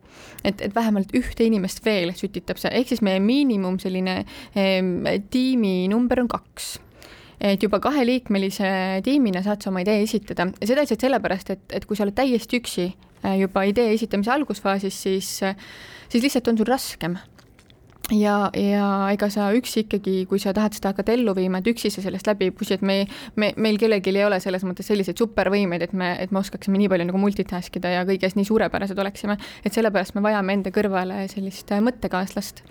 [0.43, 4.23] et, et vähemalt ühte inimest veel sütitab see, ehk siis meie miinimum selline
[4.55, 4.83] eh,
[5.31, 6.77] tiimi number on kaks
[7.39, 8.69] et juba kaheliikmelise
[9.05, 10.49] tiimina saad sa oma idee esitada.
[10.59, 14.33] Ja seda lihtsalt sellepärast, et, et kui sa oled täiesti üksi eh, juba idee esitamise
[14.35, 15.33] algusfaasis, siis,
[16.09, 17.19] siis lihtsalt on sul raskem
[18.11, 21.91] ja, ja ega sa üksi ikkagi, kui sa tahad seda hakata ellu viima, et üksi
[21.93, 23.01] sa sellest läbi ei pusi, et me,
[23.39, 26.89] me, meil kellelgi ei ole selles mõttes selliseid supervõimeid, et me, et me oskaksime nii
[26.91, 31.21] palju nagu multitask ida ja kõiges nii suurepärased oleksime, et sellepärast me vajame enda kõrvale
[31.31, 32.63] sellist mõttekaaslast.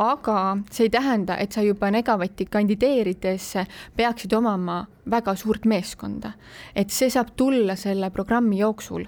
[0.00, 0.36] aga
[0.70, 3.52] see ei tähenda, et sa juba Negavati kandideerides
[3.96, 6.32] peaksid omama väga suurt meeskonda,
[6.74, 9.06] et see saab tulla selle programmi jooksul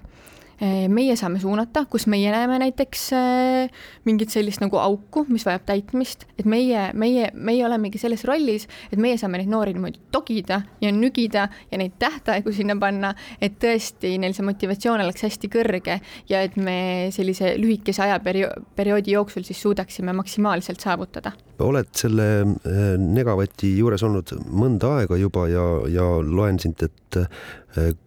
[0.63, 6.27] meie saame suunata, kus meie näeme näiteks eh, mingit sellist nagu auku, mis vajab täitmist,
[6.39, 10.93] et meie, meie, meie olemegi selles rollis, et meie saame neid noori niimoodi togida ja
[10.95, 13.11] nügida ja neid tähtaegu sinna panna,
[13.43, 15.99] et tõesti neil see motivatsioon oleks hästi kõrge
[16.31, 21.35] ja et me sellise lühikese ajaperioodi jooksul siis suudaksime maksimaalselt saavutada.
[21.63, 27.21] oled selle eh, Negavati juures olnud mõnda aega juba ja, ja loen siit, et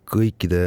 [0.10, 0.62] kõikide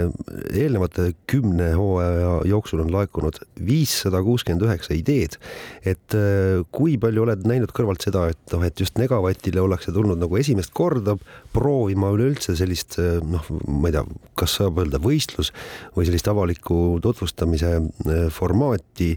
[0.52, 5.38] eelnevate kümne hooaja jooksul on laekunud viissada kuuskümmend üheksa ideed.
[5.84, 10.18] et äh, kui palju oled näinud kõrvalt seda, et noh, et just Negavatile ollakse tulnud
[10.18, 11.16] nagu esimest korda
[11.54, 14.04] proovima üleüldse sellist äh, noh, ma ei tea,
[14.38, 15.52] kas saab öelda võistlus
[15.96, 19.14] või sellist avaliku tutvustamise äh, formaati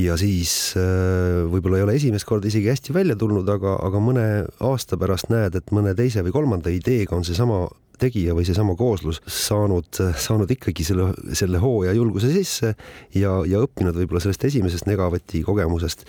[0.00, 0.72] ja siis
[1.52, 4.24] võib-olla ei ole esimest korda isegi hästi välja tulnud, aga, aga mõne
[4.64, 7.66] aasta pärast näed, et mõne teise või kolmanda ideega on seesama
[8.02, 12.74] tegija või seesama kooslus saanud, saanud ikkagi selle, selle hoo ja julguse sisse
[13.16, 16.06] ja, ja õppinud võib-olla sellest esimesest Negavati kogemusest.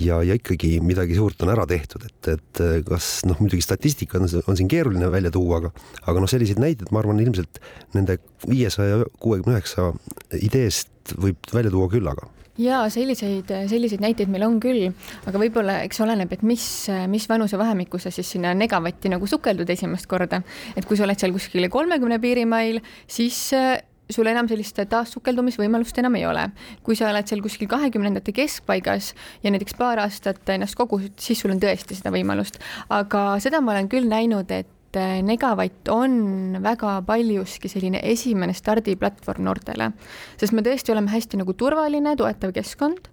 [0.00, 4.26] Ja, ja ikkagi midagi suurt on ära tehtud, et, et kas noh, muidugi statistika on,
[4.50, 5.70] on siin keeruline välja tuua, aga,
[6.08, 7.60] aga noh, selliseid näiteid ma arvan, ilmselt
[7.94, 8.16] nende
[8.48, 9.92] viiesaja kuuekümne üheksa
[10.40, 14.90] ideest võib välja tuua küllaga jaa, selliseid, selliseid näiteid meil on küll,
[15.26, 16.66] aga võib-olla eks oleneb, et mis,
[17.10, 20.42] mis vanusevahemikku sa siis sinna negavatti nagu sukeldud esimest korda.
[20.76, 22.80] et kui sa oled seal kuskil kolmekümne piirimail,
[23.10, 23.80] siis äh,
[24.12, 26.48] sul enam sellist taassukeldumisvõimalust enam ei ole.
[26.82, 31.54] kui sa oled seal kuskil kahekümnendate keskpaigas ja näiteks paar aastat ennast kogusid, siis sul
[31.54, 32.60] on tõesti seda võimalust.
[32.88, 38.54] aga seda ma olen küll näinud, et et äh, Negavatt on väga paljuski selline esimene
[38.54, 39.90] stardiplatvorm noortele,
[40.38, 43.10] sest me tõesti oleme hästi nagu turvaline, toetav keskkond.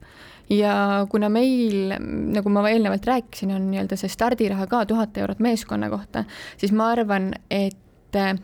[0.52, 1.94] Ja kuna meil,
[2.36, 6.26] nagu ma eelnevalt rääkisin, on nii-öelda see stardiraha ka tuhat eurot meeskonna kohta,
[6.60, 8.36] siis ma arvan, et äh,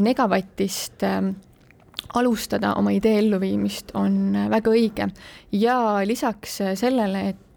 [0.00, 1.20] Negavatist äh,
[2.14, 5.10] alustada oma idee elluviimist on väga õige.
[5.52, 7.53] Ja lisaks sellele, et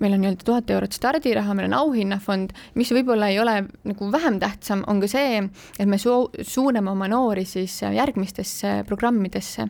[0.00, 3.56] meil on nii-öelda tuhat eurot stardiraha, meil on auhinnafond, mis võib-olla ei ole
[3.88, 5.42] nagu vähem tähtsam, on ka see,
[5.78, 9.68] et me su-, suuname oma noori siis järgmistesse programmidesse.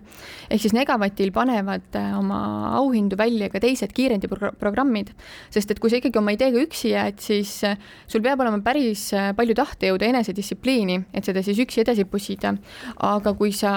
[0.51, 2.41] ehk siis Negavatil panevad äh, oma
[2.79, 5.13] auhindu välja ka teised kiirendiprogrammid,
[5.51, 9.09] sest et kui sa ikkagi oma ideega üksi jääd, siis äh, sul peab olema päris
[9.15, 12.55] äh, palju tahtejõudu enesedistsipliini, et seda siis üksi edasi pussida.
[12.97, 13.73] aga kui sa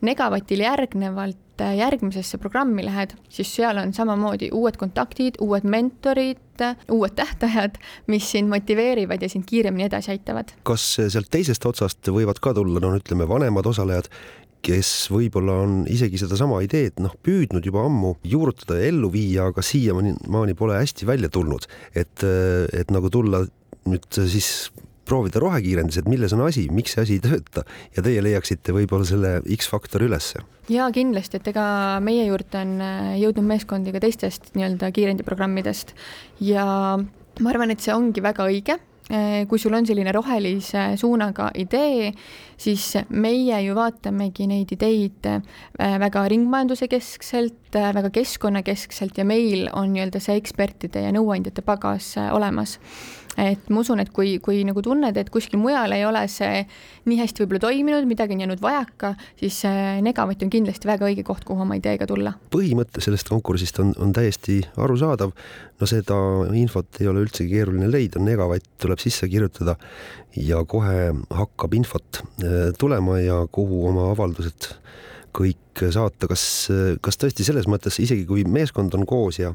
[0.00, 6.40] Negavatil järgnevalt et järgmisesse programmi lähed, siis seal on samamoodi uued kontaktid, uued mentorid,
[6.90, 10.54] uued tähtajad, mis sind motiveerivad ja sind kiiremini edasi aitavad.
[10.62, 14.10] kas sealt teisest otsast võivad ka tulla, no ütleme, vanemad osalejad,
[14.62, 19.62] kes võib-olla on isegi sedasama ideed noh, püüdnud juba ammu juurutada ja ellu viia, aga
[19.62, 22.26] siiamaani pole hästi välja tulnud, et,
[22.74, 23.44] et nagu tulla
[23.88, 24.70] nüüd siis
[25.08, 27.64] proovida rohekiirendis, et milles on asi, miks see asi ei tööta.
[27.96, 30.44] Ja teie leiaksite võib-olla selle X-faktori ülesse?
[30.68, 31.64] jaa, kindlasti, et ega
[32.04, 35.94] meie juurde on äh, jõudnud meeskondi ka teistest nii-öelda kiirendiprogrammidest.
[36.44, 36.66] Ja
[36.98, 38.76] ma arvan, et see ongi väga õige,
[39.08, 42.10] äh, kui sul on selline rohelise suunaga idee,
[42.60, 45.40] siis meie ju vaatamegi neid ideid äh,
[46.04, 52.76] väga ringmajanduse keskselt, väga keskkonnakeskselt ja meil on nii-öelda see ekspertide ja nõuandjate pagas olemas
[53.38, 56.64] et ma usun, et kui, kui nagu tunned, et kuskil mujal ei ole see
[57.08, 59.60] nii hästi võib-olla toiminud, midagi on jäänud vajaka, siis
[60.04, 62.34] Negavati on kindlasti väga õige koht, kuhu oma ideega tulla.
[62.54, 65.32] põhimõte sellest konkursist on, on täiesti arusaadav.
[65.80, 66.18] no seda
[66.58, 69.76] infot ei ole üldsegi keeruline leida, Negavatt tuleb sisse kirjutada
[70.36, 74.72] ja kohe hakkab infot äh, tulema ja kuhu oma avaldused
[75.36, 76.42] kõik saata, kas,
[77.04, 79.52] kas tõesti selles mõttes, isegi kui meeskond on koos ja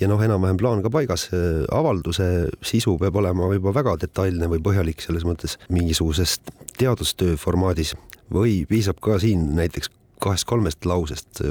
[0.00, 1.28] ja noh, enam-vähem plaan ka paigas,
[1.74, 2.28] avalduse
[2.66, 7.96] sisu peab olema juba väga detailne või põhjalik selles mõttes mingisugusest teadustöö formaadis
[8.32, 9.90] või piisab ka siin näiteks
[10.22, 11.42] kahest-kolmest lausest,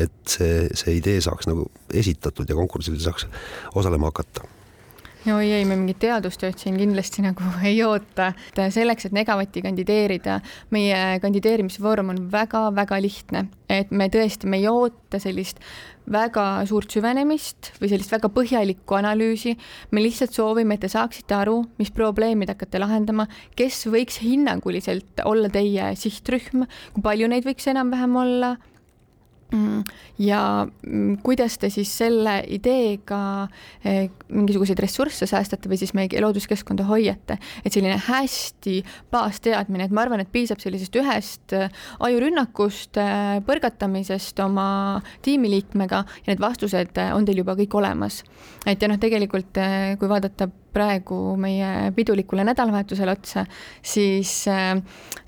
[0.00, 3.26] et see, see idee saaks nagu esitatud ja konkursil saaks
[3.76, 4.46] osalema hakata
[5.28, 8.30] oi ei, me mingit teadustööd siin kindlasti nagu ei oota.
[8.56, 10.38] selleks, et Negavati kandideerida,
[10.72, 15.60] meie kandideerimisvorm on väga-väga lihtne, et me tõesti, me ei oota sellist
[16.10, 19.56] väga suurt süvenemist või sellist väga põhjalikku analüüsi.
[19.90, 25.20] me lihtsalt soovime, et te saaksite aru, mis probleemi te hakkate lahendama, kes võiks hinnanguliselt
[25.28, 26.64] olla teie sihtrühm,
[26.94, 28.56] kui palju neid võiks enam-vähem olla
[30.20, 33.48] ja mm, kuidas te siis selle ideega
[33.84, 38.80] eh, mingisuguseid ressursse säästate või siis meie looduskeskkonda hoiate, et selline hästi
[39.12, 41.68] baasteadmine, et ma arvan, et piisab sellisest ühest eh,
[42.06, 44.68] ajurünnakust, eh, põrgatamisest oma
[45.26, 48.22] tiimiliikmega ja need vastused on teil juba kõik olemas.
[48.66, 49.56] et ja noh, tegelikult
[49.98, 53.44] kui vaadata praegu meie pidulikule nädalavahetusele otsa,
[53.82, 54.76] siis äh,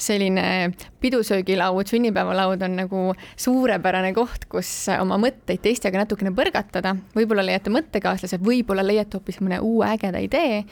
[0.01, 0.73] selline
[1.03, 3.03] pidusöögilaud, sünnipäevalaud on nagu
[3.37, 6.95] suurepärane koht, kus oma mõtteid teistega natukene põrgatada.
[7.17, 10.63] võib-olla leiate mõttekaaslase, võib-olla leiate hoopis mõne uue ägeda idee.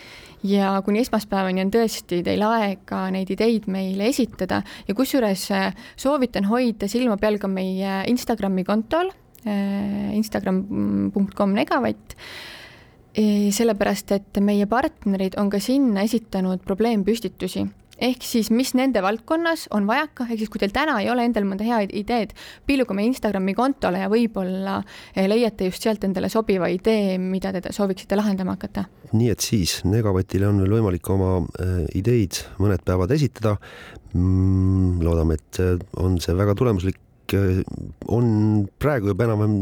[0.46, 4.62] Ja kuni esmaspäevani on tõesti teil aega neid ideid meile esitada.
[4.88, 9.10] Ja kusjuures äh, soovitan hoida silma peal ka meie Instagrami kontol
[9.44, 12.16] äh, instagram.com negavatt
[13.16, 17.66] sellepärast, et meie partnerid on ka sinna esitanud probleempüstitusi
[18.00, 21.46] ehk siis, mis nende valdkonnas on vajaka, ehk siis kui teil täna ei ole endal
[21.48, 22.32] mõnda head ideed,
[22.68, 24.78] piiluge meie Instagrami kontole ja võib-olla
[25.14, 28.86] eh, leiate just sealt endale sobiva idee, mida te sooviksite lahendama hakata.
[29.12, 33.56] nii et siis Negavatile on veel võimalik oma eh, ideid mõned päevad esitada.
[34.14, 36.98] Mm, loodame, et eh, on see väga tulemuslik
[38.10, 39.60] on praegu juba enam-vähem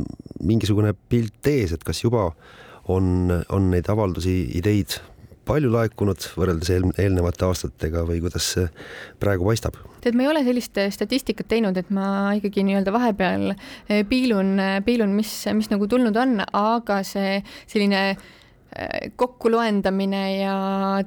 [0.48, 2.30] mingisugune pilt ees, et kas juba
[2.88, 4.98] on, on neid avaldusi, ideid
[5.48, 8.66] palju laekunud võrreldes eel, eelnevate aastatega või kuidas see
[9.20, 9.78] praegu paistab?
[10.04, 15.14] tead, ma ei ole sellist statistikat teinud, et ma ikkagi nii-öelda vahepeal eh, piilun, piilun,
[15.16, 18.26] mis, mis nagu tulnud on, aga see selline äh,
[19.18, 20.54] kokkuloendamine ja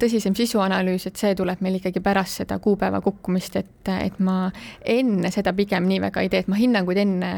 [0.01, 4.49] tõsisem sisuanalüüs, et see tuleb meil ikkagi pärast seda kuupäeva kukkumist, et, et ma
[4.81, 7.31] enne seda pigem nii väga ei tee, et ma hinnanguid enne,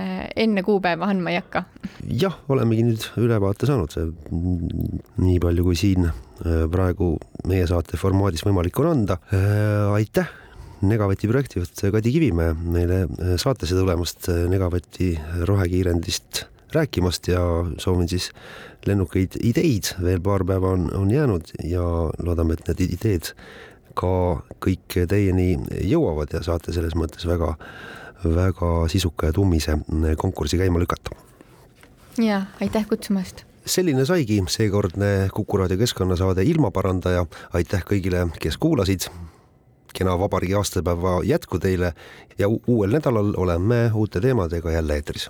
[0.45, 1.65] enne kuupäeva andma ei hakka.
[2.07, 3.97] jah, olemegi nüüd ülevaate saanud,
[5.23, 7.13] nii palju, kui siin äh, praegu
[7.49, 9.19] meie saate formaadis võimalik on anda.
[9.33, 10.39] Äh, aitäh
[10.83, 15.13] Negavati projektijuht Kadi Kivimäe meile äh, saatesse tulemast Negavati
[15.47, 17.39] rohekiirendist rääkimast ja
[17.77, 18.31] soovin siis
[18.87, 21.83] lennukaid ideid, veel paar päeva on, on jäänud ja
[22.23, 23.33] loodame, et need ideed
[23.97, 24.11] ka
[24.63, 25.53] kõik teieni
[25.85, 27.53] jõuavad ja saate selles mõttes väga,
[28.25, 29.77] väga sisuka ja tummise
[30.17, 31.15] konkursi käima lükata.
[32.17, 37.25] ja aitäh kutsumast selline saigi seekordne Kuku raadio keskkonnasaade Ilmaparandaja.
[37.53, 39.07] aitäh kõigile, kes kuulasid.
[39.93, 41.93] kena vabariigi aastapäeva jätku teile
[42.37, 45.29] ja uuel nädalal oleme uute teemadega jälle eetris